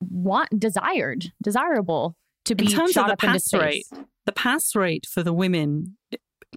[0.00, 3.86] want desired desirable to be in terms shot of the up pass rate
[4.26, 5.96] the pass rate for the women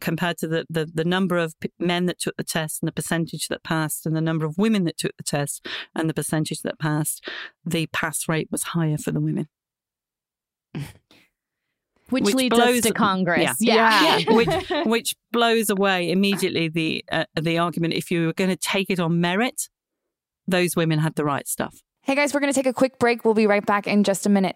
[0.01, 3.47] compared to the, the, the number of men that took the test and the percentage
[3.47, 6.79] that passed and the number of women that took the test and the percentage that
[6.79, 7.27] passed
[7.65, 9.47] the pass rate was higher for the women
[12.09, 13.57] which, which leads blows, us to Congress.
[13.59, 14.17] Yeah, yeah.
[14.17, 14.33] yeah.
[14.33, 17.93] which which blows away immediately the uh, the argument.
[17.93, 19.69] If you were going to take it on merit,
[20.49, 21.81] those women had the right stuff.
[22.01, 23.23] Hey guys, we're going to take a quick break.
[23.23, 24.55] We'll be right back in just a minute.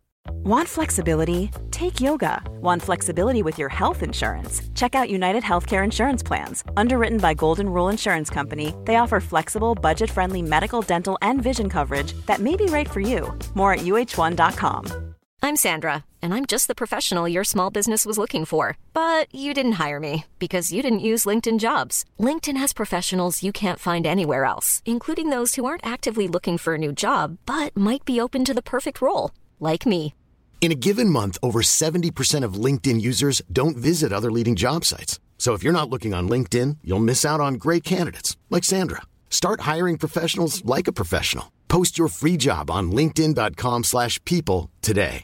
[0.43, 1.51] Want flexibility?
[1.69, 2.41] Take yoga.
[2.61, 4.61] Want flexibility with your health insurance?
[4.73, 6.63] Check out United Healthcare Insurance Plans.
[6.75, 11.69] Underwritten by Golden Rule Insurance Company, they offer flexible, budget friendly medical, dental, and vision
[11.69, 13.37] coverage that may be right for you.
[13.53, 15.11] More at uh1.com.
[15.43, 18.77] I'm Sandra, and I'm just the professional your small business was looking for.
[18.93, 22.05] But you didn't hire me because you didn't use LinkedIn jobs.
[22.19, 26.75] LinkedIn has professionals you can't find anywhere else, including those who aren't actively looking for
[26.75, 30.13] a new job but might be open to the perfect role, like me.
[30.61, 35.19] In a given month, over 70% of LinkedIn users don't visit other leading job sites.
[35.39, 39.01] So if you're not looking on LinkedIn, you'll miss out on great candidates like Sandra.
[39.31, 41.51] Start hiring professionals like a professional.
[41.67, 45.23] Post your free job on linkedin.com/people slash people today.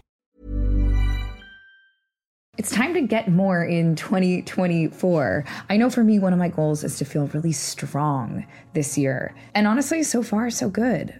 [2.58, 5.46] It's time to get more in 2024.
[5.70, 9.36] I know for me, one of my goals is to feel really strong this year.
[9.54, 11.20] And honestly, so far, so good.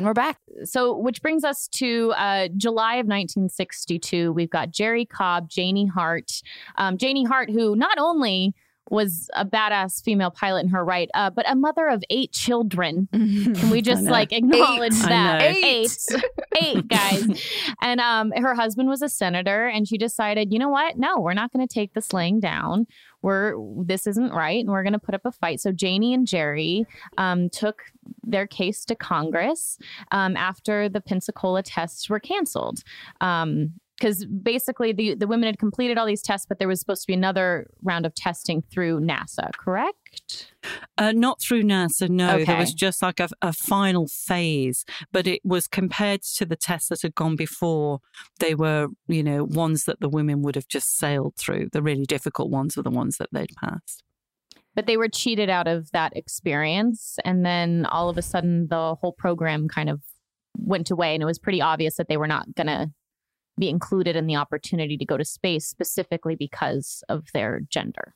[0.00, 0.38] And we're back.
[0.64, 4.32] So, which brings us to uh, July of 1962.
[4.32, 6.40] We've got Jerry Cobb, Janie Hart.
[6.76, 8.54] Um, Janie Hart, who not only
[8.88, 13.08] was a badass female pilot in her right, uh, but a mother of eight children.
[13.12, 15.08] Can we just like acknowledge Eight.
[15.08, 15.42] That?
[15.42, 15.98] Eight.
[16.58, 17.46] Eight, guys.
[17.82, 20.96] and um, her husband was a senator, and she decided, you know what?
[20.96, 22.86] No, we're not going to take this laying down.
[23.22, 23.54] We're
[23.84, 25.60] this isn't right, and we're going to put up a fight.
[25.60, 26.86] So Janie and Jerry
[27.18, 27.82] um, took
[28.24, 29.78] their case to Congress
[30.10, 32.82] um, after the Pensacola tests were canceled.
[33.20, 37.02] Um, because basically the, the women had completed all these tests, but there was supposed
[37.02, 40.52] to be another round of testing through NASA, correct?
[40.96, 42.42] Uh, not through NASA, no.
[42.42, 46.88] There was just like a, a final phase, but it was compared to the tests
[46.88, 48.00] that had gone before.
[48.38, 51.68] They were, you know, ones that the women would have just sailed through.
[51.72, 54.02] The really difficult ones were the ones that they'd passed.
[54.74, 57.18] But they were cheated out of that experience.
[57.24, 60.00] And then all of a sudden, the whole program kind of
[60.56, 61.12] went away.
[61.12, 62.90] And it was pretty obvious that they were not going to
[63.60, 68.14] be included in the opportunity to go to space specifically because of their gender.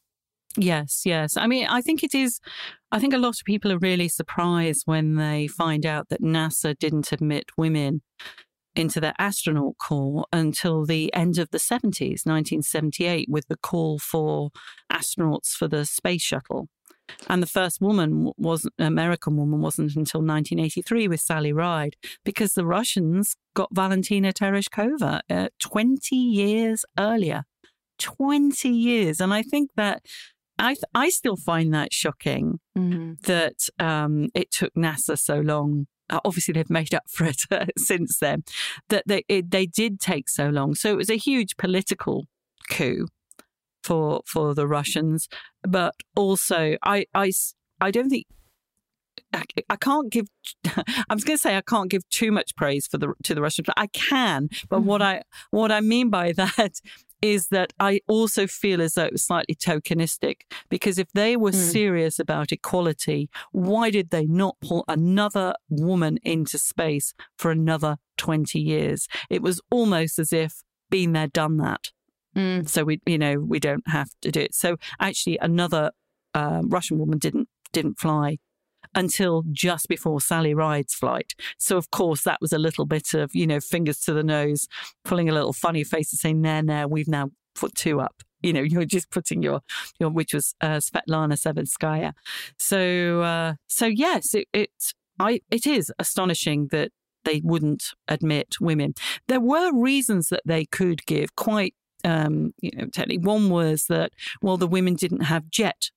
[0.57, 1.37] Yes, yes.
[1.37, 2.41] I mean, I think it is.
[2.93, 6.79] I think a lot of people are really surprised when they find out that NASA
[6.79, 8.03] didn't admit women
[8.77, 14.51] into their astronaut corps until the end of the 70s, 1978, with the call for
[14.93, 16.69] astronauts for the space shuttle.
[17.29, 22.67] And the first woman was American woman wasn't until 1983 with Sally Ride because the
[22.67, 27.45] Russians got Valentina Tereshkova uh, 20 years earlier.
[27.99, 29.21] 20 years.
[29.21, 30.03] And I think that
[30.59, 33.15] I, th- I still find that shocking mm-hmm.
[33.25, 37.67] that um, it took NASA so long uh, obviously they've made up for it uh,
[37.79, 38.45] since then
[38.89, 42.27] that they it, they did take so long so it was a huge political
[42.71, 43.07] coup
[43.85, 45.29] for for the Russians
[45.63, 47.33] but also I I
[47.81, 48.27] I don't think
[49.33, 50.27] I, I can't give.
[50.65, 53.43] I was going to say I can't give too much praise for the to the
[53.43, 54.49] Russians, but I can.
[54.69, 54.89] But mm-hmm.
[54.89, 56.81] what I what I mean by that
[57.23, 61.53] is that I also feel as though it was slightly tokenistic because if they were
[61.53, 61.55] mm.
[61.55, 68.61] serious about equality, why did they not pull another woman into space for another 20
[68.61, 69.09] years?
[69.31, 71.93] It was almost as if been there, done that.
[72.37, 72.69] Mm.
[72.69, 74.55] So we, you know, we don't have to do it.
[74.55, 75.93] So actually, another
[76.35, 78.39] um, Russian woman didn't didn't fly
[78.95, 81.35] until just before Sally Ride's flight.
[81.59, 84.69] So, of course, that was a little bit of, you know, fingers to the nose,
[85.05, 88.23] pulling a little funny face and saying, nah, nah, we've now put two up.
[88.43, 89.61] You know, you're just putting your,
[89.99, 92.13] your which was uh, Svetlana Savitskaya.
[92.59, 94.71] So, uh, so yes, it, it,
[95.19, 96.91] I, it is astonishing that
[97.25, 98.95] they wouldn't admit women.
[99.29, 101.75] There were reasons that they could give quite
[102.05, 103.19] um, you know, technically.
[103.19, 105.91] One was that, well, the women didn't have jet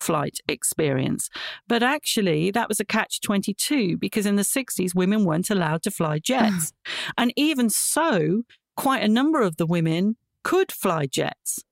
[0.00, 1.28] flight experience.
[1.68, 5.90] But actually, that was a catch 22 because in the 60s, women weren't allowed to
[5.90, 6.72] fly jets.
[7.18, 8.42] and even so,
[8.76, 11.62] quite a number of the women could fly jets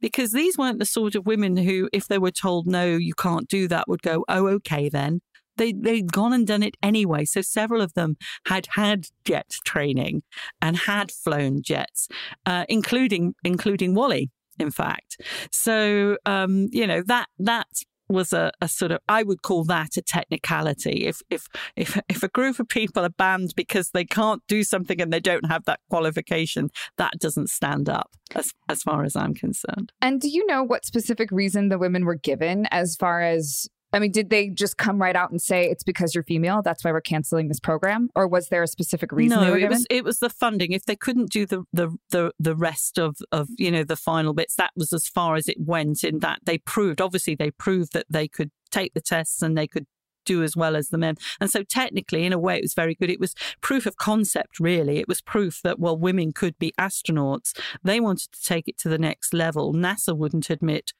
[0.00, 3.48] because these weren't the sort of women who, if they were told, no, you can't
[3.48, 5.20] do that, would go, oh, okay, then.
[5.56, 7.24] They, they'd gone and done it anyway.
[7.24, 10.22] So several of them had had jet training
[10.60, 12.08] and had flown jets,
[12.46, 15.20] uh, including, including Wally in fact.
[15.50, 17.66] So, um, you know, that, that
[18.08, 21.06] was a, a, sort of I would call that a technicality.
[21.06, 21.46] If if
[21.76, 25.20] if if a group of people are banned because they can't do something and they
[25.20, 29.92] don't have that qualification, that doesn't stand up as as far as I'm concerned.
[30.00, 34.00] And do you know what specific reason the women were given as far as I
[34.00, 36.62] mean, did they just come right out and say it's because you're female?
[36.62, 39.40] That's why we're canceling this program, or was there a specific reason?
[39.40, 40.72] No, it was it was the funding.
[40.72, 44.34] If they couldn't do the the the, the rest of of you know the final
[44.34, 46.02] bits, that was as far as it went.
[46.02, 49.68] In that they proved, obviously, they proved that they could take the tests and they
[49.68, 49.86] could
[50.24, 51.16] do as well as the men.
[51.40, 53.10] And so technically, in a way, it was very good.
[53.10, 54.98] It was proof of concept, really.
[54.98, 57.52] It was proof that, well, women could be astronauts.
[57.84, 59.72] They wanted to take it to the next level.
[59.72, 60.92] NASA wouldn't admit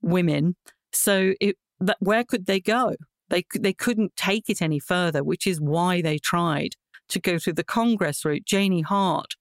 [0.00, 0.56] women.
[0.92, 1.56] So it
[1.86, 2.94] that where could they go?
[3.28, 6.74] They they couldn't take it any further, which is why they tried
[7.08, 8.44] to go through the Congress route.
[8.44, 9.34] Janie Hart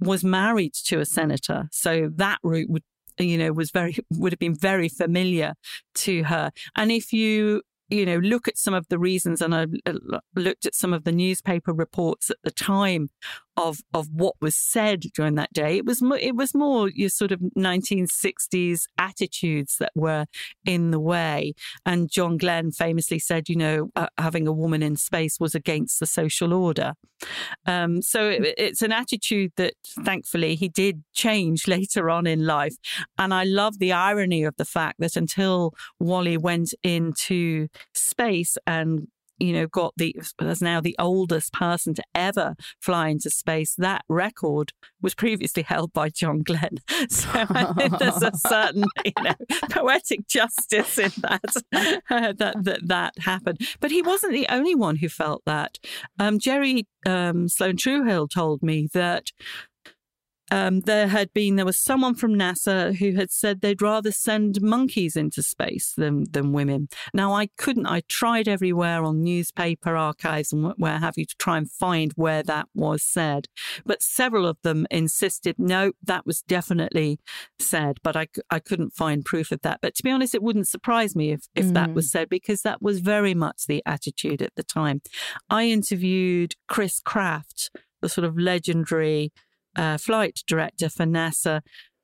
[0.00, 2.84] was married to a senator, so that route would
[3.18, 5.54] you know was very would have been very familiar
[5.94, 6.52] to her.
[6.76, 10.66] And if you you know, look at some of the reasons, and I uh, looked
[10.66, 13.08] at some of the newspaper reports at the time
[13.58, 15.76] of of what was said during that day.
[15.76, 20.26] It was it was more your sort of 1960s attitudes that were
[20.64, 21.54] in the way.
[21.84, 25.98] And John Glenn famously said, you know, uh, having a woman in space was against
[25.98, 26.94] the social order.
[27.66, 32.76] Um, so it, it's an attitude that thankfully he did change later on in life.
[33.18, 39.08] And I love the irony of the fact that until Wally went into space and
[39.38, 43.74] you know, got the, as now the oldest person to ever fly into space.
[43.76, 46.78] That record was previously held by John Glenn.
[47.10, 49.34] So I think there's a certain, you know,
[49.70, 51.40] poetic justice in that,
[52.10, 53.60] uh, that, that, that happened.
[53.80, 55.78] But he wasn't the only one who felt that.
[56.18, 59.30] Um, Jerry um, Sloan Truhill told me that
[60.50, 64.62] um, there had been there was someone from NASA who had said they'd rather send
[64.62, 66.88] monkeys into space than than women.
[67.12, 67.86] Now I couldn't.
[67.86, 72.42] I tried everywhere on newspaper archives and where have you to try and find where
[72.42, 73.46] that was said,
[73.84, 77.18] but several of them insisted no, that was definitely
[77.58, 79.80] said, but I I couldn't find proof of that.
[79.82, 81.74] But to be honest, it wouldn't surprise me if if mm.
[81.74, 82.10] that was mm.
[82.10, 85.02] said because that was very much the attitude at the time.
[85.50, 87.70] I interviewed Chris Kraft,
[88.00, 89.32] the sort of legendary
[89.76, 91.62] uh, flight director for NASA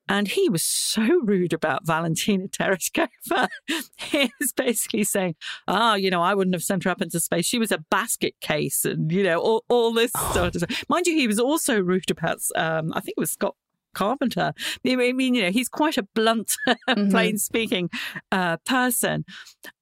[0.08, 3.48] And he was so rude about Valentina Tereshkova.
[3.96, 5.34] he was basically saying,
[5.66, 7.46] ah, oh, you know, I wouldn't have sent her up into space.
[7.46, 10.84] She was a basket case and, you know, all, all this sort of stuff.
[10.88, 13.56] Mind you, he was also rude about, um, I think it was Scott
[13.94, 14.52] Carpenter.
[14.86, 17.10] I mean, you know, he's quite a blunt, mm-hmm.
[17.10, 17.88] plain speaking
[18.30, 19.24] uh, person.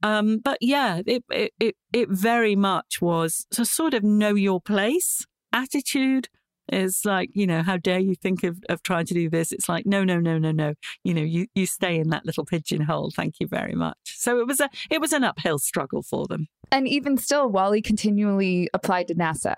[0.03, 4.61] Um, but yeah, it, it, it, it very much was a sort of know your
[4.61, 6.29] place attitude
[6.71, 9.53] is like, you know, how dare you think of, of trying to do this?
[9.53, 10.75] It's like, no, no, no, no, no.
[11.05, 13.11] You know, you, you stay in that little pigeonhole.
[13.15, 13.97] Thank you very much.
[14.05, 16.47] So it was a it was an uphill struggle for them.
[16.71, 19.55] And even still, Wally continually applied to NASA,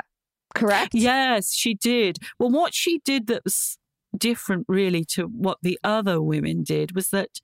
[0.55, 0.94] correct?
[0.94, 2.18] Yes, she did.
[2.38, 3.78] Well, what she did that was
[4.16, 7.40] different really to what the other women did was that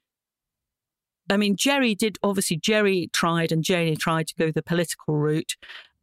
[1.30, 5.54] I mean, Jerry did obviously Jerry tried and Janie tried to go the political route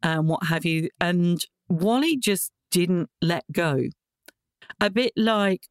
[0.01, 0.89] and what have you.
[1.01, 3.84] And Wally just didn't let go.
[4.80, 5.68] A bit like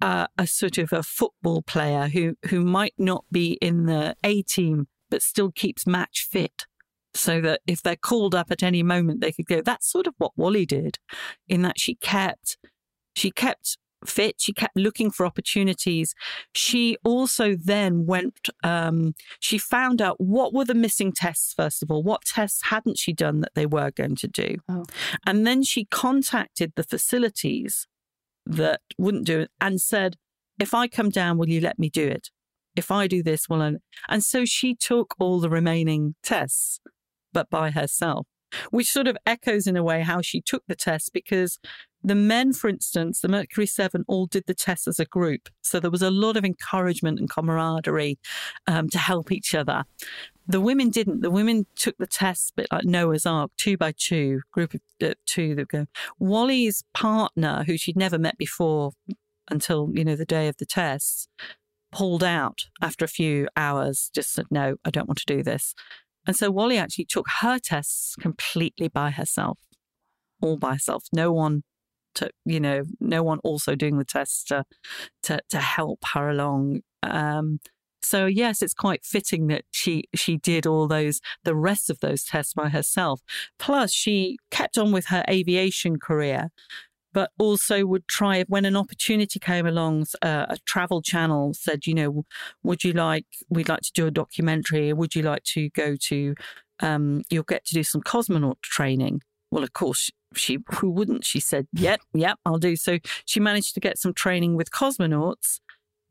[0.00, 4.42] uh, a sort of a football player who, who might not be in the A
[4.42, 6.66] team, but still keeps match fit.
[7.14, 9.60] So that if they're called up at any moment, they could go.
[9.60, 10.98] That's sort of what Wally did,
[11.46, 12.56] in that she kept,
[13.14, 13.76] she kept
[14.08, 14.36] fit.
[14.38, 16.14] She kept looking for opportunities.
[16.54, 21.90] She also then went, um, she found out what were the missing tests, first of
[21.90, 22.02] all.
[22.02, 24.56] What tests hadn't she done that they were going to do?
[24.68, 24.84] Oh.
[25.26, 27.86] And then she contacted the facilities
[28.44, 30.16] that wouldn't do it and said,
[30.58, 32.30] if I come down, will you let me do it?
[32.74, 33.74] If I do this, will I?
[34.08, 36.80] And so she took all the remaining tests,
[37.32, 38.26] but by herself
[38.70, 41.58] which sort of echoes in a way how she took the test because
[42.04, 45.48] the men, for instance, the Mercury 7 all did the test as a group.
[45.62, 48.18] So there was a lot of encouragement and camaraderie
[48.66, 49.84] um, to help each other.
[50.46, 51.20] The women didn't.
[51.20, 54.80] The women took the tests a bit like Noah's Ark, two by two, group of
[55.02, 55.86] uh, two that go.
[56.18, 58.92] Wally's partner, who she'd never met before
[59.50, 61.28] until, you know, the day of the tests,
[61.92, 65.74] pulled out after a few hours, just said, no, I don't want to do this.
[66.26, 69.58] And so Wally actually took her tests completely by herself,
[70.40, 71.04] all by herself.
[71.12, 71.62] No one
[72.14, 74.64] to you know no one also doing the tests to
[75.24, 76.80] to, to help her along.
[77.02, 77.60] Um,
[78.04, 82.24] so yes it's quite fitting that she she did all those the rest of those
[82.24, 83.20] tests by herself.
[83.58, 86.50] Plus she kept on with her aviation career
[87.12, 91.94] but also would try when an opportunity came along uh, a travel channel said you
[91.94, 92.24] know
[92.62, 94.92] would you like we'd like to do a documentary.
[94.92, 96.34] Would you like to go to
[96.80, 99.22] um, you'll get to do some cosmonaut training
[99.52, 101.24] well of course she who wouldn't?
[101.24, 102.74] She said yep yep i'll do.
[102.74, 105.60] So she managed to get some training with cosmonauts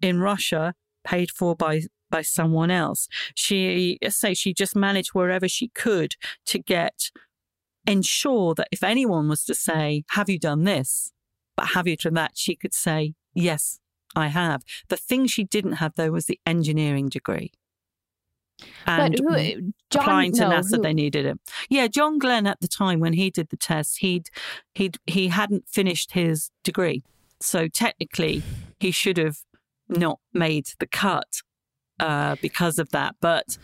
[0.01, 0.73] in russia
[1.03, 3.07] paid for by by someone else.
[3.35, 6.13] She say she just managed wherever she could
[6.45, 7.09] to get
[7.87, 11.11] ensure that if anyone was to say have you done this?
[11.57, 12.31] But have you done that?
[12.35, 13.79] She could say yes
[14.15, 14.61] i have.
[14.89, 17.51] The thing she didn't have though was the engineering degree
[18.85, 20.81] and who, John, applying to no, NASA, who?
[20.81, 21.39] they needed it.
[21.69, 24.29] Yeah, John Glenn at the time when he did the test, he'd
[24.75, 27.03] he'd he hadn't finished his degree,
[27.39, 28.43] so technically
[28.79, 29.37] he should have
[29.89, 31.41] not made the cut
[31.99, 33.15] uh, because of that.
[33.21, 33.57] But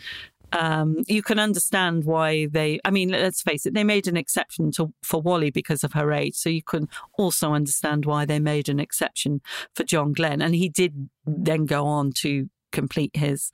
[0.52, 2.80] um, you can understand why they.
[2.84, 6.12] I mean, let's face it, they made an exception to, for Wally because of her
[6.12, 6.36] age.
[6.36, 6.88] So you can
[7.18, 9.40] also understand why they made an exception
[9.74, 13.50] for John Glenn, and he did then go on to complete his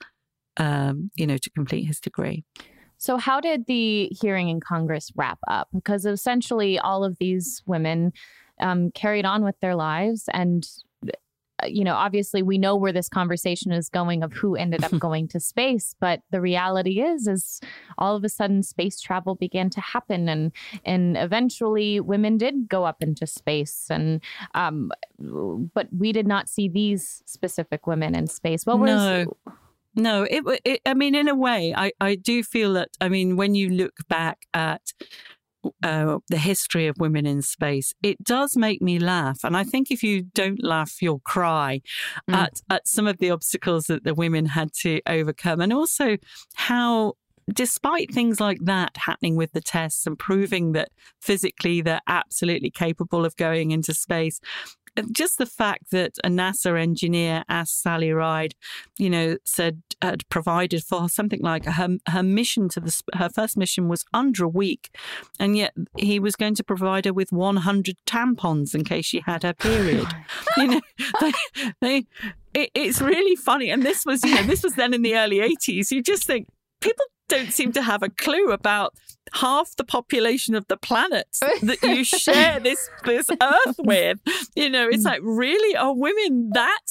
[0.57, 2.45] um, you know, to complete his degree.
[2.97, 5.69] So, how did the hearing in Congress wrap up?
[5.75, 8.13] Because essentially, all of these women
[8.61, 10.29] um, carried on with their lives.
[10.33, 10.67] And,
[11.03, 14.93] uh, you know, obviously, we know where this conversation is going of who ended up
[14.99, 15.95] going to space.
[16.01, 17.61] But the reality is, is
[17.99, 20.53] all of a sudden, space travel began to happen, and
[20.85, 23.89] and eventually, women did go up into space.
[23.91, 24.23] And
[24.55, 28.65] um, but we did not see these specific women in space.
[28.65, 29.37] What was no.
[29.95, 32.89] No, it, it, I mean, in a way, I, I do feel that.
[33.01, 34.83] I mean, when you look back at
[35.83, 39.39] uh, the history of women in space, it does make me laugh.
[39.45, 41.81] And I think if you don't laugh, you'll cry
[42.29, 42.35] mm.
[42.35, 46.17] at at some of the obstacles that the women had to overcome, and also
[46.55, 47.15] how.
[47.53, 50.89] Despite things like that happening with the tests and proving that
[51.21, 54.41] physically they're absolutely capable of going into space,
[55.13, 58.55] just the fact that a NASA engineer asked Sally Ride,
[58.99, 63.57] you know, said had provided for something like her her mission to the her first
[63.57, 64.97] mission was under a week,
[65.39, 69.43] and yet he was going to provide her with 100 tampons in case she had
[69.43, 70.07] her period.
[70.57, 70.81] you know,
[71.21, 71.33] they,
[71.81, 72.07] they
[72.55, 75.39] it, it's really funny, and this was you know this was then in the early
[75.39, 75.91] 80s.
[75.91, 76.49] You just think
[76.81, 78.95] people don't seem to have a clue about
[79.35, 81.27] half the population of the planet
[81.63, 84.19] that you share this this earth with.
[84.55, 86.87] You know, it's like really are women that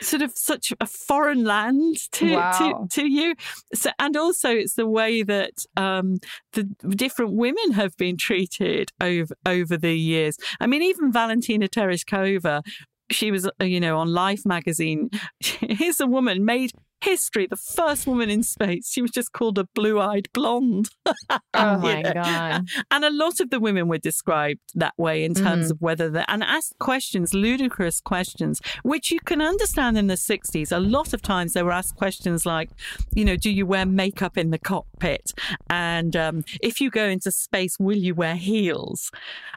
[0.00, 2.86] sort of such a foreign land to Wow.
[2.90, 3.34] to, to you?
[3.74, 6.18] So, and also it's the way that um,
[6.52, 10.36] the different women have been treated over over the years.
[10.60, 12.62] I mean, even Valentina Tereshkova,
[13.10, 15.10] she was, uh, you know, on Life magazine.
[15.40, 18.90] Here's a woman made history, the first woman in space.
[18.90, 20.88] She was just called a blue-eyed blonde.
[21.54, 22.12] Oh my know?
[22.14, 22.68] God.
[22.90, 25.70] And a lot of the women were described that way in terms Mhm.
[25.72, 30.70] of whether they and asked questions, ludicrous questions, which you can understand in the 60s.
[30.70, 32.70] A lot of times they were asked questions like,
[33.14, 35.32] you know, do you wear makeup in the cockpit?
[35.68, 39.10] And um, if you go into space, will you wear heels?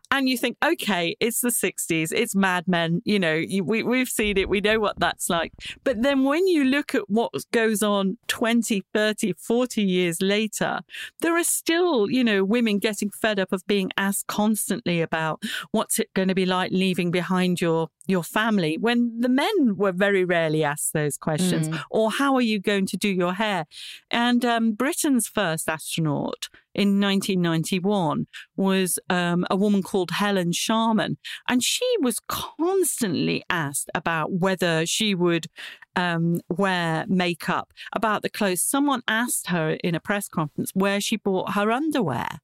[0.10, 4.10] And you think, okay, it's the 60s, it's Mad Men, you know, you, we, we've
[4.10, 5.54] seen it, we know what that's like.
[5.84, 10.82] But then when you look at what goes on 20, 30, 40 years later,
[11.22, 16.00] there are still, you know, women getting fed up of being asked constantly about what's
[16.00, 20.26] it going to be like leaving behind your your family when the men were very
[20.26, 21.82] rarely asked those questions Mm.
[21.92, 23.66] or how are you going to do your hair
[24.10, 31.18] and um, britain's first astronaut in 1991 was um, a woman called Helen Sharman,
[31.48, 35.48] and she was constantly asked about whether she would
[35.96, 38.62] um, wear makeup, about the clothes.
[38.62, 42.40] Someone asked her in a press conference where she bought her underwear,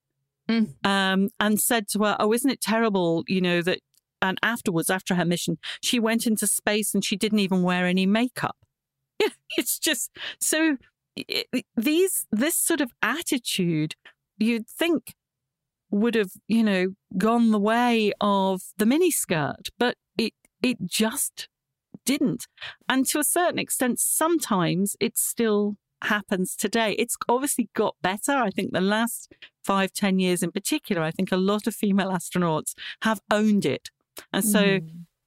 [0.83, 3.23] um, and said to her, "Oh, isn't it terrible?
[3.27, 3.79] You know that."
[4.21, 8.07] And afterwards, after her mission, she went into space and she didn't even wear any
[8.07, 8.57] makeup.
[9.19, 10.77] Yeah, it's just so
[11.75, 13.95] these this sort of attitude
[14.37, 15.15] you'd think
[15.89, 21.47] would have you know gone the way of the miniskirt but it it just
[22.07, 22.47] didn't
[22.87, 28.49] and to a certain extent sometimes it still happens today it's obviously got better i
[28.49, 29.33] think the last
[29.63, 33.89] five ten years in particular i think a lot of female astronauts have owned it
[34.31, 34.79] and so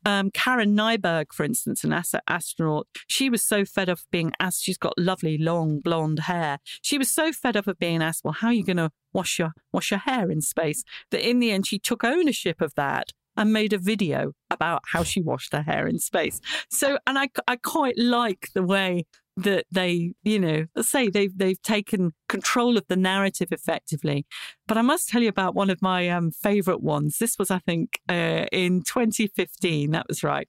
[0.07, 4.33] um, Karen Nyberg, for instance, an asa- astronaut, she was so fed up of being
[4.41, 4.63] asked.
[4.63, 6.59] She's got lovely long blonde hair.
[6.81, 9.39] She was so fed up of being asked, "Well, how are you going to wash
[9.39, 13.13] your wash your hair in space?" That in the end, she took ownership of that
[13.37, 16.41] and made a video about how she washed her hair in space.
[16.71, 19.05] So, and I I quite like the way
[19.37, 24.27] that they, you know, say they've they've taken control of the narrative effectively.
[24.67, 27.19] But I must tell you about one of my um, favorite ones.
[27.19, 29.91] This was, I think, uh, in 2015.
[29.91, 30.49] That was right.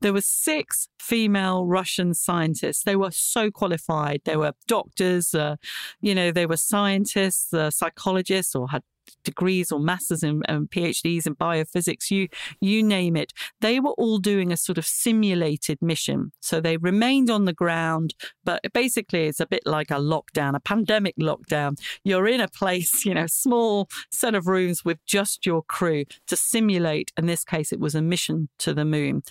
[0.00, 2.84] There were six female Russian scientists.
[2.84, 4.22] They were so qualified.
[4.24, 5.56] They were doctors, uh,
[6.00, 8.82] you know, they were scientists, uh, psychologists, or had
[9.24, 12.28] degrees or masters and, and PhDs in biophysics, you
[12.60, 13.32] you name it.
[13.60, 16.32] They were all doing a sort of simulated mission.
[16.40, 20.60] So they remained on the ground, but basically it's a bit like a lockdown, a
[20.60, 21.78] pandemic lockdown.
[22.04, 26.36] You're in a place, you know, small set of rooms with just your crew to
[26.36, 27.12] simulate.
[27.16, 29.22] In this case, it was a mission to the moon.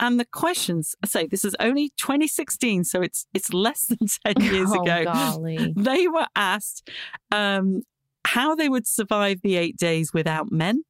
[0.00, 3.98] And the questions, I say this is only 2016, so it's it's less than
[4.36, 5.04] 10 years Oh, ago.
[5.04, 5.72] golly.
[5.76, 6.88] They were asked
[7.30, 7.82] um,
[8.32, 10.84] how they would survive the eight days without men.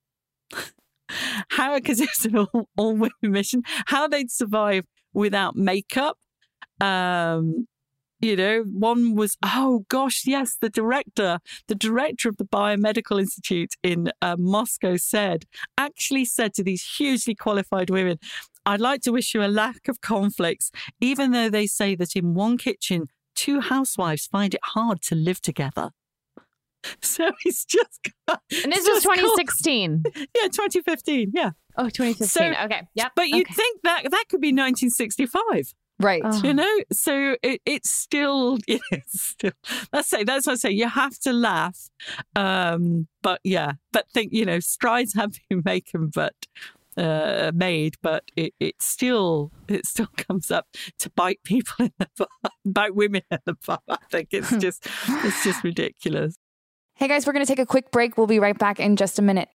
[1.50, 6.18] How, because it was an all, all women mission, how they'd survive without makeup.
[6.80, 7.66] Um,
[8.20, 13.74] you know, one was, oh gosh, yes, the director, the director of the Biomedical Institute
[13.82, 15.44] in uh, Moscow said,
[15.76, 18.18] actually said to these hugely qualified women,
[18.64, 20.70] I'd like to wish you a lack of conflicts,
[21.00, 25.40] even though they say that in one kitchen, two housewives find it hard to live
[25.40, 25.90] together.
[27.02, 28.08] So he's just.
[28.28, 30.02] And this was just called- 2016.
[30.16, 31.32] yeah, 2015.
[31.34, 31.50] Yeah.
[31.76, 32.54] Oh, 2015.
[32.64, 32.82] okay.
[32.94, 33.12] Yep.
[33.16, 33.54] But you'd Okay.
[33.54, 35.74] think that that could be 1965.
[35.98, 36.22] Right.
[36.24, 36.40] Oh.
[36.42, 39.52] You know, so it, it's still, yeah, it's still,
[39.92, 40.70] let's say, that's what I say.
[40.70, 41.90] You have to laugh.
[42.34, 46.34] Um, but yeah, but think, you know, strides have been making, but
[46.96, 50.66] uh, made, but it, it still, it still comes up
[50.98, 52.28] to bite people in the butt,
[52.64, 53.82] bite women in the butt.
[53.88, 56.36] I think it's just, it's just ridiculous.
[56.94, 58.16] Hey guys, we're going to take a quick break.
[58.16, 59.48] We'll be right back in just a minute.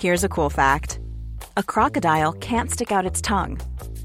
[0.00, 1.00] Here's a cool fact
[1.56, 3.60] a crocodile can't stick out its tongue.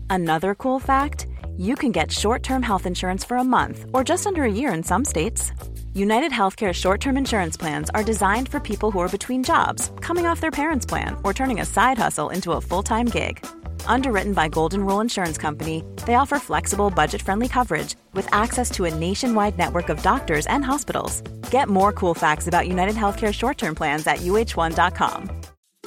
[0.10, 4.28] Another cool fact you can get short term health insurance for a month or just
[4.28, 5.52] under a year in some states.
[5.96, 10.26] United Healthcare short term insurance plans are designed for people who are between jobs, coming
[10.26, 13.46] off their parents' plan, or turning a side hustle into a full time gig.
[13.86, 18.86] Underwritten by Golden Rule Insurance Company, they offer flexible, budget friendly coverage with access to
[18.86, 21.22] a nationwide network of doctors and hospitals.
[21.52, 25.30] Get more cool facts about United Healthcare short term plans at uh1.com.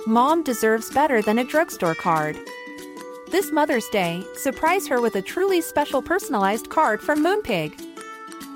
[0.07, 2.39] Mom deserves better than a drugstore card.
[3.33, 7.96] This Mother's Day, surprise her with a truly special personalized card from Moonpig.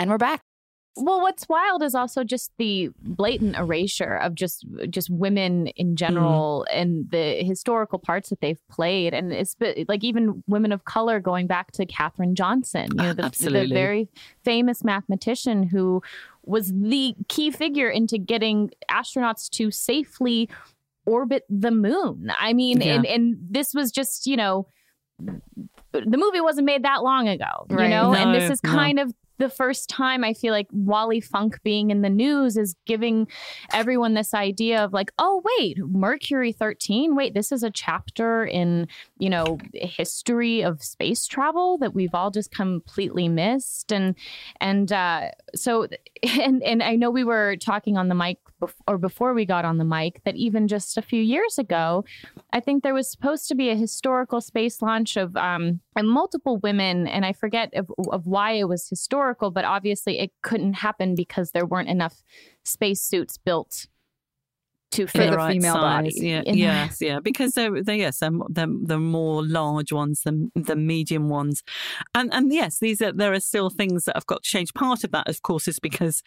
[0.00, 0.42] And we're back.
[0.96, 6.66] Well, what's wild is also just the blatant erasure of just just women in general
[6.70, 6.74] mm.
[6.80, 9.54] and the historical parts that they've played, and it's
[9.88, 13.68] like even women of color going back to Katherine Johnson, you know, the, Absolutely.
[13.68, 14.08] the very
[14.42, 16.02] famous mathematician who
[16.44, 20.48] was the key figure into getting astronauts to safely
[21.04, 22.32] orbit the moon.
[22.38, 22.94] I mean, Yeah.
[22.94, 24.66] and and this was just you know
[25.92, 27.90] the movie wasn't made that long ago, you Right.
[27.90, 28.70] know, and this No, is no.
[28.70, 32.76] kind of the first time I feel like Wally Funk being in the news is
[32.86, 33.26] giving
[33.72, 38.86] everyone this idea of like, oh wait, Mercury 13, wait, this is a chapter in,
[39.18, 43.92] you know, history of space travel that we've all just completely missed.
[43.92, 44.14] And
[44.60, 45.88] and uh so
[46.22, 49.64] and and I know we were talking on the mic bef- or before we got
[49.64, 52.04] on the mic that even just a few years ago,
[52.52, 56.58] I think there was supposed to be a historical space launch of um and multiple
[56.58, 61.14] women, and I forget of, of why it was historical, but obviously it couldn't happen
[61.14, 62.22] because there weren't enough
[62.64, 63.86] spacesuits built
[64.92, 66.20] to fit the right size.
[66.20, 70.22] Yeah, in the- yes, yeah, because they're, they're yes, they're, they're the more large ones
[70.24, 71.62] than the medium ones,
[72.12, 74.74] and and yes, these are there are still things that have got to change.
[74.74, 76.24] Part of that, of course, is because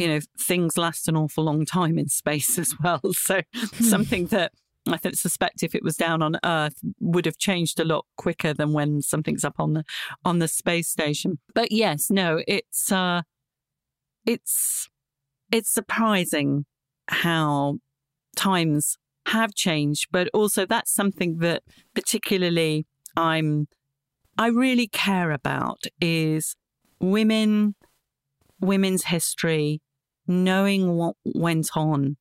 [0.00, 3.00] you know things last an awful long time in space as well.
[3.12, 3.42] So
[3.80, 4.52] something that
[4.88, 8.54] I think suspect if it was down on Earth would have changed a lot quicker
[8.54, 9.84] than when something's up on the
[10.24, 11.38] on the space station.
[11.54, 13.22] But yes, no, it's uh
[14.24, 14.88] it's
[15.52, 16.64] it's surprising
[17.08, 17.78] how
[18.36, 18.96] times
[19.26, 21.62] have changed, but also that's something that
[21.94, 22.86] particularly
[23.16, 23.68] I'm
[24.38, 26.56] I really care about is
[27.00, 27.74] women
[28.60, 29.80] women's history,
[30.30, 32.16] knowing what went on,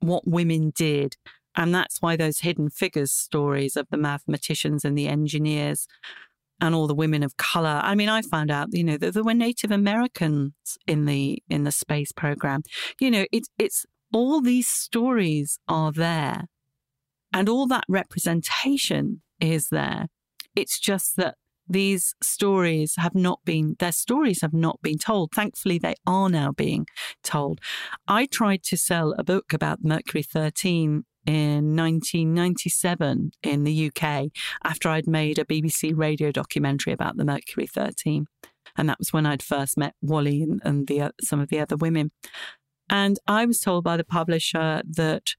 [0.00, 1.16] what women did.
[1.56, 5.86] And that's why those hidden figures stories of the mathematicians and the engineers
[6.60, 7.80] and all the women of color.
[7.82, 10.52] I mean, I found out, you know, that there were Native Americans
[10.86, 12.62] in the in the space program.
[13.00, 16.44] You know, it's it's all these stories are there
[17.32, 20.06] and all that representation is there.
[20.54, 21.36] It's just that
[21.68, 25.32] these stories have not been, their stories have not been told.
[25.32, 26.86] Thankfully, they are now being
[27.22, 27.60] told.
[28.06, 34.28] I tried to sell a book about Mercury 13 in 1997 in the UK
[34.64, 38.26] after I'd made a BBC radio documentary about the Mercury 13.
[38.76, 41.58] And that was when I'd first met Wally and, and the, uh, some of the
[41.58, 42.12] other women.
[42.88, 45.30] And I was told by the publisher that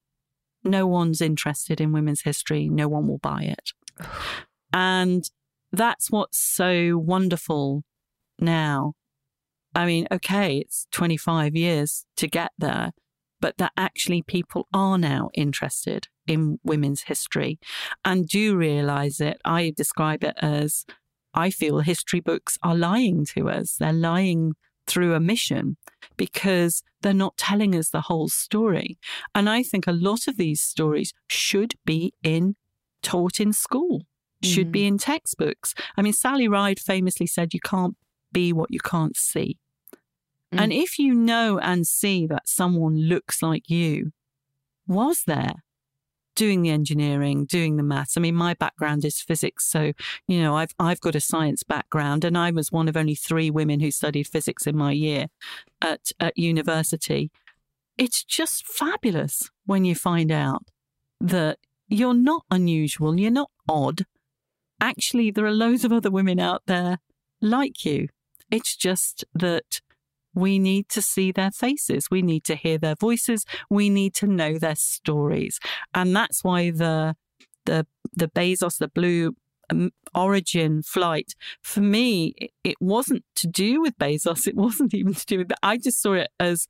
[0.64, 3.72] no one's interested in women's history, no one will buy it.
[4.74, 5.28] And
[5.72, 7.84] that's what's so wonderful
[8.40, 8.94] now.
[9.76, 12.92] I mean, okay, it's 25 years to get there,
[13.40, 17.60] but that actually people are now interested in women's history
[18.04, 19.40] and do realize it.
[19.46, 20.86] I describe it as
[21.34, 23.76] I feel history books are lying to us.
[23.80, 24.54] They're lying
[24.88, 25.78] through a mission
[26.16, 28.98] because they're not telling us the whole story.
[29.36, 32.56] And I think a lot of these stories should be in
[33.04, 34.04] taught in school,
[34.44, 34.88] should be mm.
[34.88, 35.74] in textbooks.
[35.98, 37.96] I mean, Sally Ride famously said, You can't
[38.32, 39.58] be what you can't see.
[40.54, 40.62] Mm.
[40.62, 44.12] And if you know and see that someone looks like you,
[44.88, 45.64] was there
[46.38, 48.16] doing the engineering, doing the maths.
[48.16, 49.92] I mean, my background is physics, so
[50.28, 53.50] you know, I've I've got a science background, and I was one of only three
[53.50, 55.28] women who studied physics in my year
[55.82, 57.32] at at university.
[57.98, 60.68] It's just fabulous when you find out
[61.20, 61.58] that
[61.90, 64.06] you're not unusual, you're not odd.
[64.80, 67.00] Actually, there are loads of other women out there
[67.42, 68.08] like you.
[68.52, 69.82] It's just that
[70.34, 72.08] we need to see their faces.
[72.12, 73.46] We need to hear their voices.
[73.70, 75.60] We need to know their stories.
[75.94, 77.16] And that's why the
[77.66, 79.36] the the Bezos, the Blue
[79.70, 84.48] um, Origin flight, for me, it, it wasn't to do with Bezos.
[84.48, 85.60] It wasn't even to do with that.
[85.64, 86.68] I just saw it as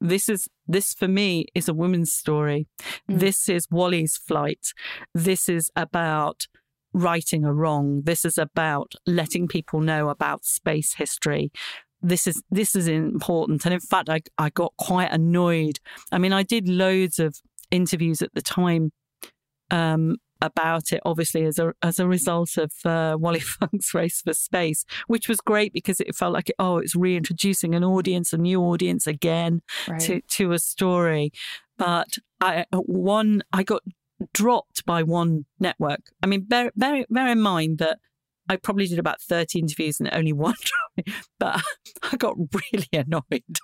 [0.00, 2.68] this is this for me is a woman's story.
[3.10, 3.18] Mm.
[3.18, 4.72] This is Wally's flight.
[5.14, 6.46] This is about
[6.92, 8.02] righting a wrong.
[8.04, 11.50] This is about letting people know about space history.
[12.00, 13.64] This is this is important.
[13.64, 15.78] And in fact, I I got quite annoyed.
[16.12, 17.36] I mean, I did loads of
[17.70, 18.92] interviews at the time
[19.70, 24.32] um, about it, obviously as a as a result of uh, Wally Funk's Race for
[24.32, 28.60] Space, which was great because it felt like oh, it's reintroducing an audience, a new
[28.62, 30.00] audience again right.
[30.00, 31.32] to to a story.
[31.76, 33.82] But I one I got
[34.32, 36.00] dropped by one network.
[36.22, 37.98] I mean, bear bear, bear in mind that
[38.48, 40.54] I probably did about 30 interviews and only one
[41.38, 41.62] but
[42.02, 43.58] I got really annoyed,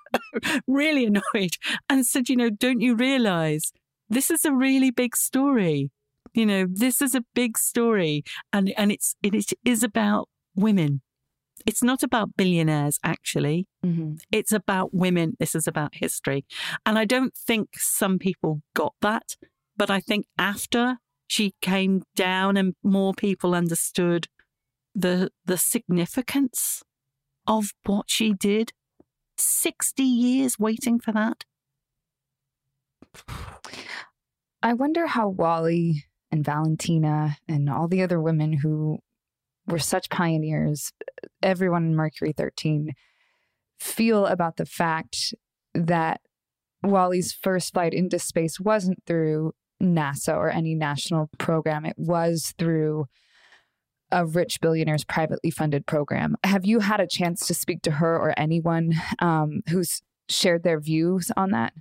[0.67, 1.57] really annoyed,
[1.89, 3.73] and said, you know, don't you realize
[4.09, 5.91] this is a really big story?
[6.33, 9.35] You know, this is a big story, and and it's it
[9.65, 11.03] is about women.
[11.67, 13.67] It's not about billionaires, actually.
[13.85, 14.15] Mm-hmm.
[14.33, 15.37] It's about women.
[15.39, 16.45] This is about history,
[16.85, 19.37] and I don't think some people got that.
[19.77, 24.29] But I think after she came down and more people understood
[24.95, 26.83] the the significance
[27.47, 28.73] of what she did.
[29.37, 31.45] 60 years waiting for that.
[34.63, 38.99] I wonder how Wally and Valentina and all the other women who
[39.67, 40.93] were such pioneers,
[41.43, 42.93] everyone in Mercury 13,
[43.79, 45.35] feel about the fact
[45.75, 46.21] that
[46.83, 49.53] Wally's first flight into space wasn't through
[49.83, 53.07] NASA or any national program, it was through
[54.11, 56.37] a rich billionaire's privately funded program.
[56.45, 60.81] Have you had a chance to speak to her or anyone um, who's shared their
[60.81, 61.73] views on that?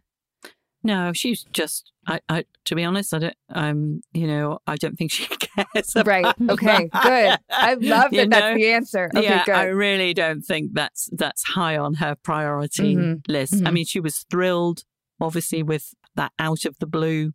[0.83, 1.91] No, she's just.
[2.05, 3.35] I, I, to be honest, I don't.
[3.49, 5.93] Um, you know, I don't think she cares.
[6.05, 6.25] Right.
[6.49, 6.89] Okay.
[6.89, 7.39] Good.
[7.49, 8.29] I love that.
[8.29, 9.09] that's the answer.
[9.15, 9.55] Okay, yeah, good.
[9.55, 13.31] I really don't think that's that's high on her priority mm-hmm.
[13.31, 13.53] list.
[13.53, 13.67] Mm-hmm.
[13.67, 14.83] I mean, she was thrilled,
[15.21, 17.31] obviously, with that out of the blue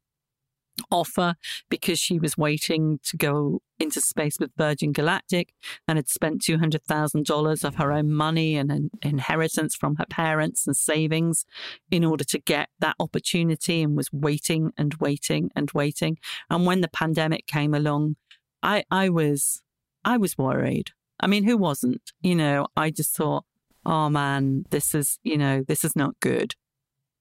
[0.91, 1.35] offer
[1.68, 5.55] because she was waiting to go into space with Virgin Galactic
[5.87, 10.76] and had spent $200,000 of her own money and an inheritance from her parents and
[10.76, 11.45] savings
[11.91, 16.18] in order to get that opportunity and was waiting and waiting and waiting.
[16.51, 18.16] And when the pandemic came along,
[18.62, 19.62] I, I was,
[20.05, 20.91] I was worried.
[21.20, 22.12] I mean, who wasn't?
[22.20, 23.45] You know, I just thought,
[23.85, 26.55] oh man, this is, you know, this is not good.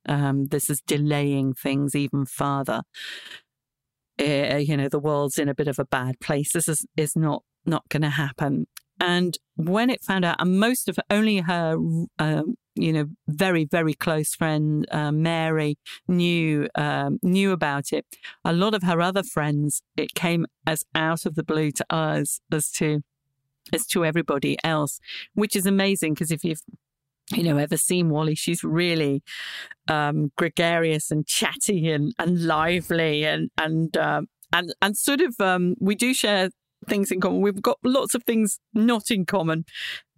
[0.09, 2.83] Um, this is delaying things even further
[4.19, 6.53] uh, you know, the world's in a bit of a bad place.
[6.53, 8.67] This is, is not, not going to happen.
[8.99, 11.77] And when it found out, and most of only her,
[12.17, 12.43] uh,
[12.75, 18.05] you know, very very close friend uh, Mary knew um, knew about it.
[18.43, 22.39] A lot of her other friends, it came as out of the blue to us
[22.51, 23.01] as to
[23.73, 24.99] as to everybody else,
[25.33, 26.61] which is amazing because if you've
[27.31, 29.21] you know, ever seen Wally, she's really
[29.87, 34.21] um, gregarious and chatty and, and lively and and uh,
[34.53, 36.49] and and sort of um, we do share
[36.87, 37.41] things in common.
[37.41, 39.65] We've got lots of things not in common.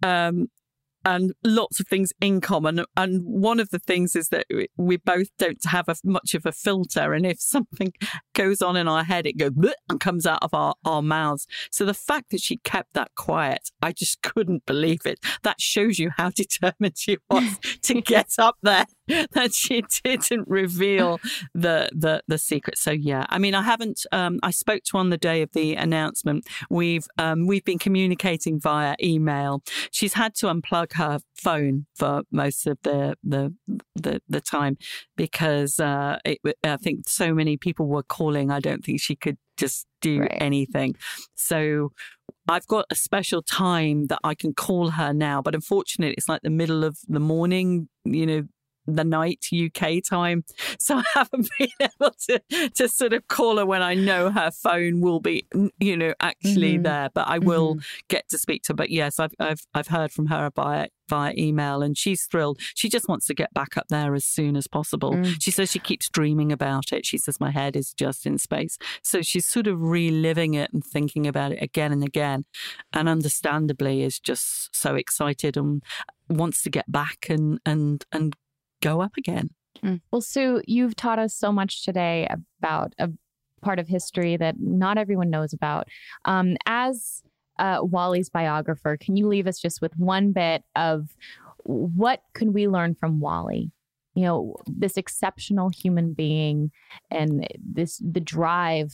[0.02, 0.48] Um,
[1.04, 2.84] and lots of things in common.
[2.96, 4.46] And one of the things is that
[4.76, 7.12] we both don't have a, much of a filter.
[7.12, 7.92] And if something
[8.34, 9.52] goes on in our head, it goes
[9.88, 11.46] and comes out of our, our mouths.
[11.70, 15.18] So the fact that she kept that quiet, I just couldn't believe it.
[15.42, 18.86] That shows you how determined she was to get up there,
[19.32, 21.20] that she didn't reveal
[21.54, 22.78] the, the, the secret.
[22.78, 25.74] So yeah, I mean, I haven't, um, I spoke to on the day of the
[25.74, 26.46] announcement.
[26.68, 29.62] We've, um, we've been communicating via email.
[29.90, 33.54] She's had to unplug her phone for most of the the
[33.96, 34.76] the, the time
[35.16, 38.50] because uh, it, I think so many people were calling.
[38.50, 40.36] I don't think she could just do right.
[40.40, 40.96] anything.
[41.34, 41.92] So
[42.48, 46.42] I've got a special time that I can call her now, but unfortunately, it's like
[46.42, 47.88] the middle of the morning.
[48.04, 48.42] You know,
[48.86, 50.44] the night UK time.
[50.78, 54.50] So I haven't been able to, to sort of call her when I know her
[54.50, 55.46] phone will be,
[55.78, 56.82] you know, actually mm-hmm.
[56.82, 57.10] there.
[57.12, 58.06] But I will mm-hmm.
[58.08, 58.76] get to speak to her.
[58.76, 62.60] But yes, I've, I've, I've heard from her via, via email and she's thrilled.
[62.74, 65.12] She just wants to get back up there as soon as possible.
[65.12, 65.42] Mm.
[65.42, 67.04] She says she keeps dreaming about it.
[67.04, 68.78] She says, my head is just in space.
[69.02, 72.44] So she's sort of reliving it and thinking about it again and again.
[72.92, 75.82] And understandably is just so excited and
[76.28, 78.36] wants to get back and, and, and
[78.80, 79.50] go up again.
[79.82, 80.00] Mm.
[80.10, 82.28] Well, Sue, you've taught us so much today
[82.58, 83.10] about a
[83.62, 85.88] part of history that not everyone knows about.
[86.24, 87.22] Um, as
[87.58, 91.14] uh, Wally's biographer, can you leave us just with one bit of
[91.64, 93.70] what can we learn from Wally?
[94.14, 96.72] You know, this exceptional human being
[97.10, 98.92] and this the drive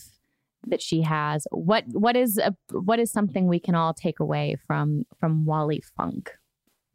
[0.67, 1.47] that she has.
[1.51, 5.83] What what is a, what is something we can all take away from from Wally
[5.97, 6.33] Funk?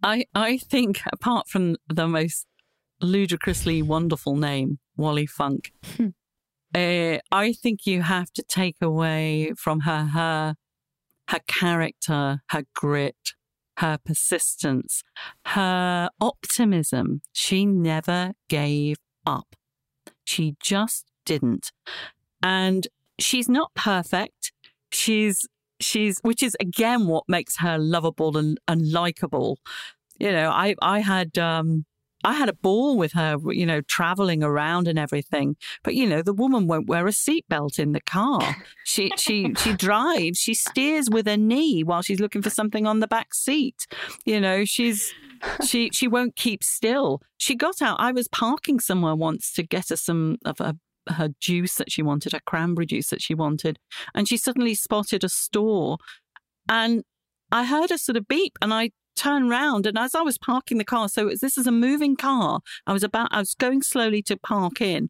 [0.03, 2.45] I I think apart from the most
[3.01, 10.05] ludicrously wonderful name, Wally Funk, uh, I think you have to take away from her
[10.05, 10.55] her
[11.29, 13.33] her character, her grit,
[13.77, 15.01] her persistence,
[15.47, 17.21] her optimism.
[17.31, 19.55] She never gave up.
[20.25, 21.71] She just didn't.
[22.43, 22.87] And
[23.17, 24.51] she's not perfect.
[24.91, 25.47] She's
[25.79, 29.57] she's which is again what makes her lovable and, and likable.
[30.19, 31.85] You know, I I had um
[32.23, 35.55] I had a ball with her, you know, traveling around and everything.
[35.83, 38.57] But you know, the woman won't wear a seatbelt in the car.
[38.83, 40.39] She she she drives.
[40.39, 43.87] She steers with her knee while she's looking for something on the back seat.
[44.25, 45.13] You know, she's
[45.65, 47.21] she she won't keep still.
[47.37, 47.99] She got out.
[47.99, 50.73] I was parking somewhere once to get her some of her
[51.09, 53.79] her juice that she wanted, her cranberry juice that she wanted,
[54.13, 55.97] and she suddenly spotted a store,
[56.69, 57.03] and
[57.51, 60.77] I heard a sort of beep, and I turned round and as I was parking
[60.77, 62.61] the car, so this is a moving car.
[62.85, 65.09] I was about, I was going slowly to park in.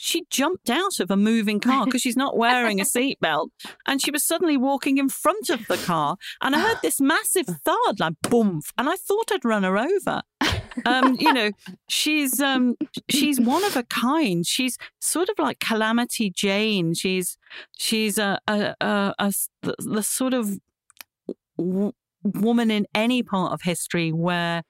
[0.00, 3.48] She jumped out of a moving car because she's not wearing a seatbelt,
[3.84, 6.16] and she was suddenly walking in front of the car.
[6.40, 10.22] And I heard this massive thud, like boom, and I thought I'd run her over.
[10.86, 11.50] Um, you know,
[11.88, 12.76] she's um,
[13.10, 14.46] she's one of a kind.
[14.46, 16.94] She's sort of like Calamity Jane.
[16.94, 17.36] She's
[17.76, 19.32] she's a a, a, a
[19.62, 20.58] the, the sort of
[22.22, 24.62] woman in any part of history where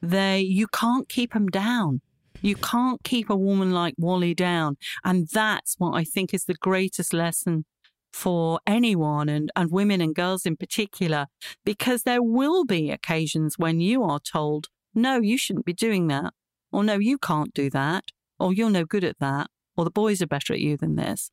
[0.00, 2.00] they you can't keep them down.
[2.42, 6.54] You can't keep a woman like Wally down, and that's what I think is the
[6.54, 7.64] greatest lesson
[8.12, 11.26] for anyone and, and women and girls in particular,
[11.64, 16.32] because there will be occasions when you are told, no, you shouldn't be doing that,
[16.70, 18.04] or no, you can't do that,
[18.38, 21.30] or you're no good at that, or the boys are better at you than this.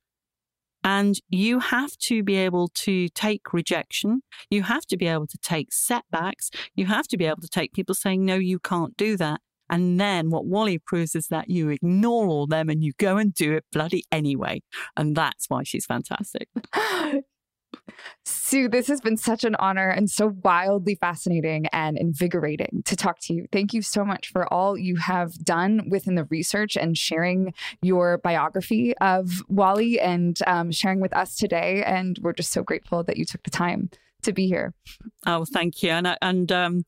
[0.84, 4.22] And you have to be able to take rejection.
[4.50, 6.50] You have to be able to take setbacks.
[6.76, 9.42] You have to be able to take people saying, no, you can't do that.
[9.70, 13.34] And then what Wally proves is that you ignore all them and you go and
[13.34, 14.62] do it bloody anyway.
[14.98, 16.50] And that's why she's fantastic.
[18.26, 23.20] Sue, this has been such an honor and so wildly fascinating and invigorating to talk
[23.22, 23.48] to you.
[23.52, 28.18] Thank you so much for all you have done within the research and sharing your
[28.20, 31.84] biography of Wally and um, sharing with us today.
[31.84, 33.90] And we're just so grateful that you took the time
[34.24, 34.74] to be here.
[35.26, 35.92] Oh, thank you.
[35.92, 36.86] And, and um,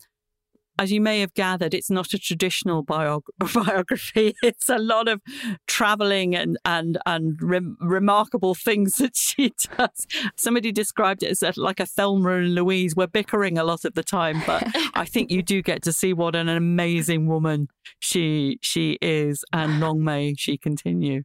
[0.79, 3.21] as you may have gathered, it's not a traditional biog-
[3.53, 4.33] biography.
[4.41, 5.21] It's a lot of
[5.67, 10.07] traveling and and and re- remarkable things that she does.
[10.35, 12.95] Somebody described it as a, like a Thelma and Louise.
[12.95, 14.63] We're bickering a lot of the time, but
[14.93, 17.67] I think you do get to see what an amazing woman
[17.99, 21.23] she she is, and long may she continue.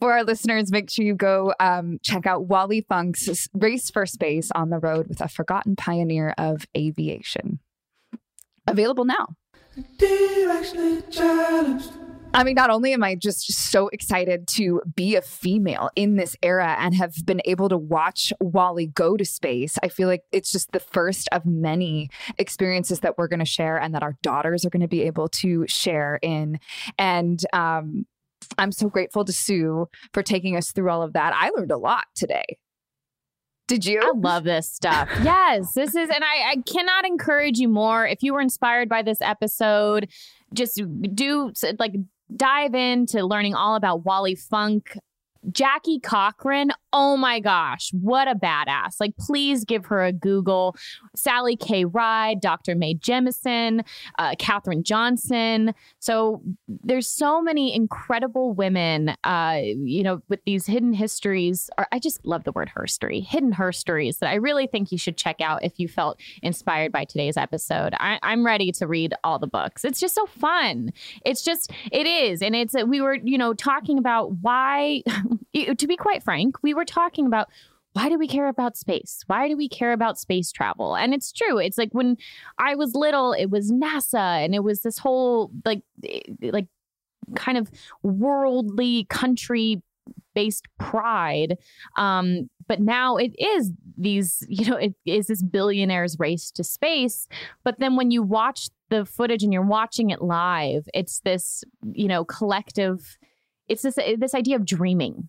[0.00, 4.50] For our listeners, make sure you go um, check out Wally Funk's Race for Space
[4.52, 7.60] on the Road with a Forgotten Pioneer of Aviation
[8.66, 9.28] available now.
[12.34, 16.34] I mean, not only am I just so excited to be a female in this
[16.42, 20.50] era and have been able to watch Wally go to space, I feel like it's
[20.50, 22.08] just the first of many
[22.38, 25.28] experiences that we're going to share and that our daughters are going to be able
[25.28, 26.58] to share in.
[26.98, 28.06] And um,
[28.56, 31.34] I'm so grateful to Sue for taking us through all of that.
[31.36, 32.56] I learned a lot today.
[33.72, 34.02] Did you?
[34.02, 35.08] I love this stuff.
[35.22, 38.06] yes, this is, and I, I cannot encourage you more.
[38.06, 40.10] If you were inspired by this episode,
[40.52, 40.78] just
[41.14, 41.94] do like
[42.36, 44.98] dive into learning all about Wally Funk.
[45.50, 49.00] Jackie Cochran, oh my gosh, what a badass.
[49.00, 50.76] Like, please give her a Google.
[51.16, 51.84] Sally K.
[51.84, 52.74] Ride, Dr.
[52.74, 53.84] Mae Jemison,
[54.18, 55.74] uh, Katherine Johnson.
[55.98, 61.70] So there's so many incredible women, uh, you know, with these hidden histories.
[61.78, 65.16] Or I just love the word herstory, hidden herstories that I really think you should
[65.16, 67.94] check out if you felt inspired by today's episode.
[67.98, 69.84] I, I'm ready to read all the books.
[69.84, 70.92] It's just so fun.
[71.24, 72.42] It's just, it is.
[72.42, 75.02] And it's, we were, you know, talking about why,
[75.54, 77.48] to be quite frank, we were talking about
[77.94, 79.22] why do we care about space?
[79.26, 80.96] Why do we care about space travel?
[80.96, 81.58] And it's true.
[81.58, 82.16] It's like when
[82.58, 86.68] I was little, it was NASA and it was this whole like eh, like
[87.34, 87.70] kind of
[88.02, 89.82] worldly country
[90.34, 91.58] based pride.
[91.96, 97.28] Um, but now it is these, you know, it is this billionaires race to space.
[97.64, 102.08] But then when you watch the footage and you're watching it live, it's this, you
[102.08, 103.18] know, collective,
[103.72, 105.28] it's this this idea of dreaming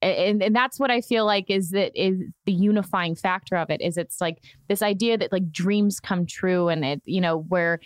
[0.00, 3.80] and, and that's what I feel like is that is the unifying factor of it
[3.80, 7.78] is it's like this idea that like dreams come true and it you know where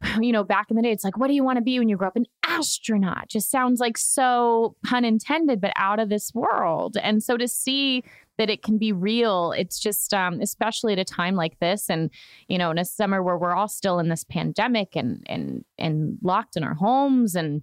[0.20, 1.88] you know, back in the day, it's like, what do you want to be when
[1.88, 2.16] you grow up?
[2.16, 6.96] An astronaut just sounds like so pun intended, but out of this world.
[7.02, 8.04] And so to see
[8.38, 12.10] that it can be real, it's just, um, especially at a time like this, and
[12.48, 16.18] you know, in a summer where we're all still in this pandemic and and and
[16.22, 17.62] locked in our homes, and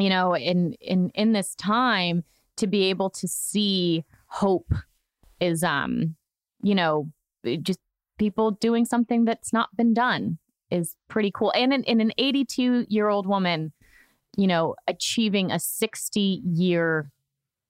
[0.00, 2.24] you know, in in in this time,
[2.56, 4.72] to be able to see hope
[5.40, 6.14] is, um,
[6.62, 7.10] you know,
[7.62, 7.80] just
[8.18, 10.38] people doing something that's not been done
[10.70, 11.52] is pretty cool.
[11.54, 13.72] And in, in an 82 year old woman,
[14.36, 17.10] you know, achieving a 60 year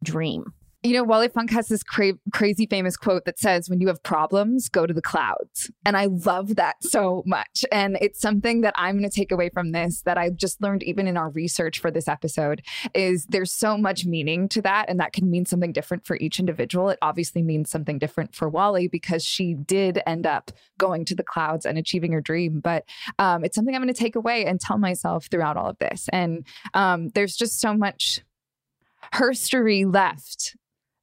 [0.02, 0.52] dream.
[0.82, 4.02] You know, Wally Funk has this cra- crazy famous quote that says, When you have
[4.02, 5.70] problems, go to the clouds.
[5.84, 7.66] And I love that so much.
[7.70, 10.82] And it's something that I'm going to take away from this that I just learned
[10.82, 12.62] even in our research for this episode
[12.94, 14.88] is there's so much meaning to that.
[14.88, 16.88] And that can mean something different for each individual.
[16.88, 21.22] It obviously means something different for Wally because she did end up going to the
[21.22, 22.58] clouds and achieving her dream.
[22.58, 22.84] But
[23.18, 26.08] um, it's something I'm going to take away and tell myself throughout all of this.
[26.10, 28.22] And um, there's just so much
[29.12, 30.56] herstory left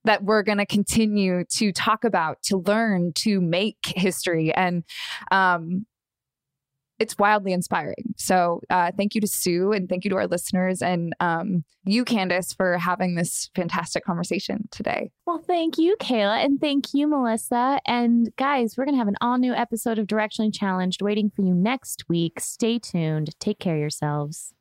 [0.07, 4.53] that we're going to continue to talk about, to learn, to make history.
[4.53, 4.83] And
[5.31, 5.85] um,
[6.97, 8.15] it's wildly inspiring.
[8.15, 12.05] So uh, thank you to Sue and thank you to our listeners and um, you,
[12.05, 15.11] Candace, for having this fantastic conversation today.
[15.25, 17.79] Well, thank you, Kayla, and thank you, Melissa.
[17.85, 21.41] And guys, we're going to have an all new episode of Directionally Challenged waiting for
[21.41, 22.39] you next week.
[22.39, 23.31] Stay tuned.
[23.39, 24.53] Take care of yourselves.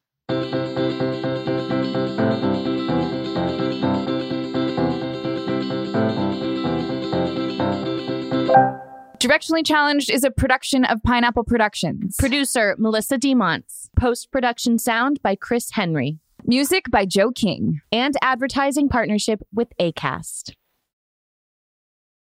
[9.19, 12.17] Directionally Challenged is a production of Pineapple Productions.
[12.19, 13.89] Producer Melissa DeMonts.
[13.99, 16.19] Post production sound by Chris Henry.
[16.45, 17.81] Music by Joe King.
[17.91, 20.53] And advertising partnership with ACAST.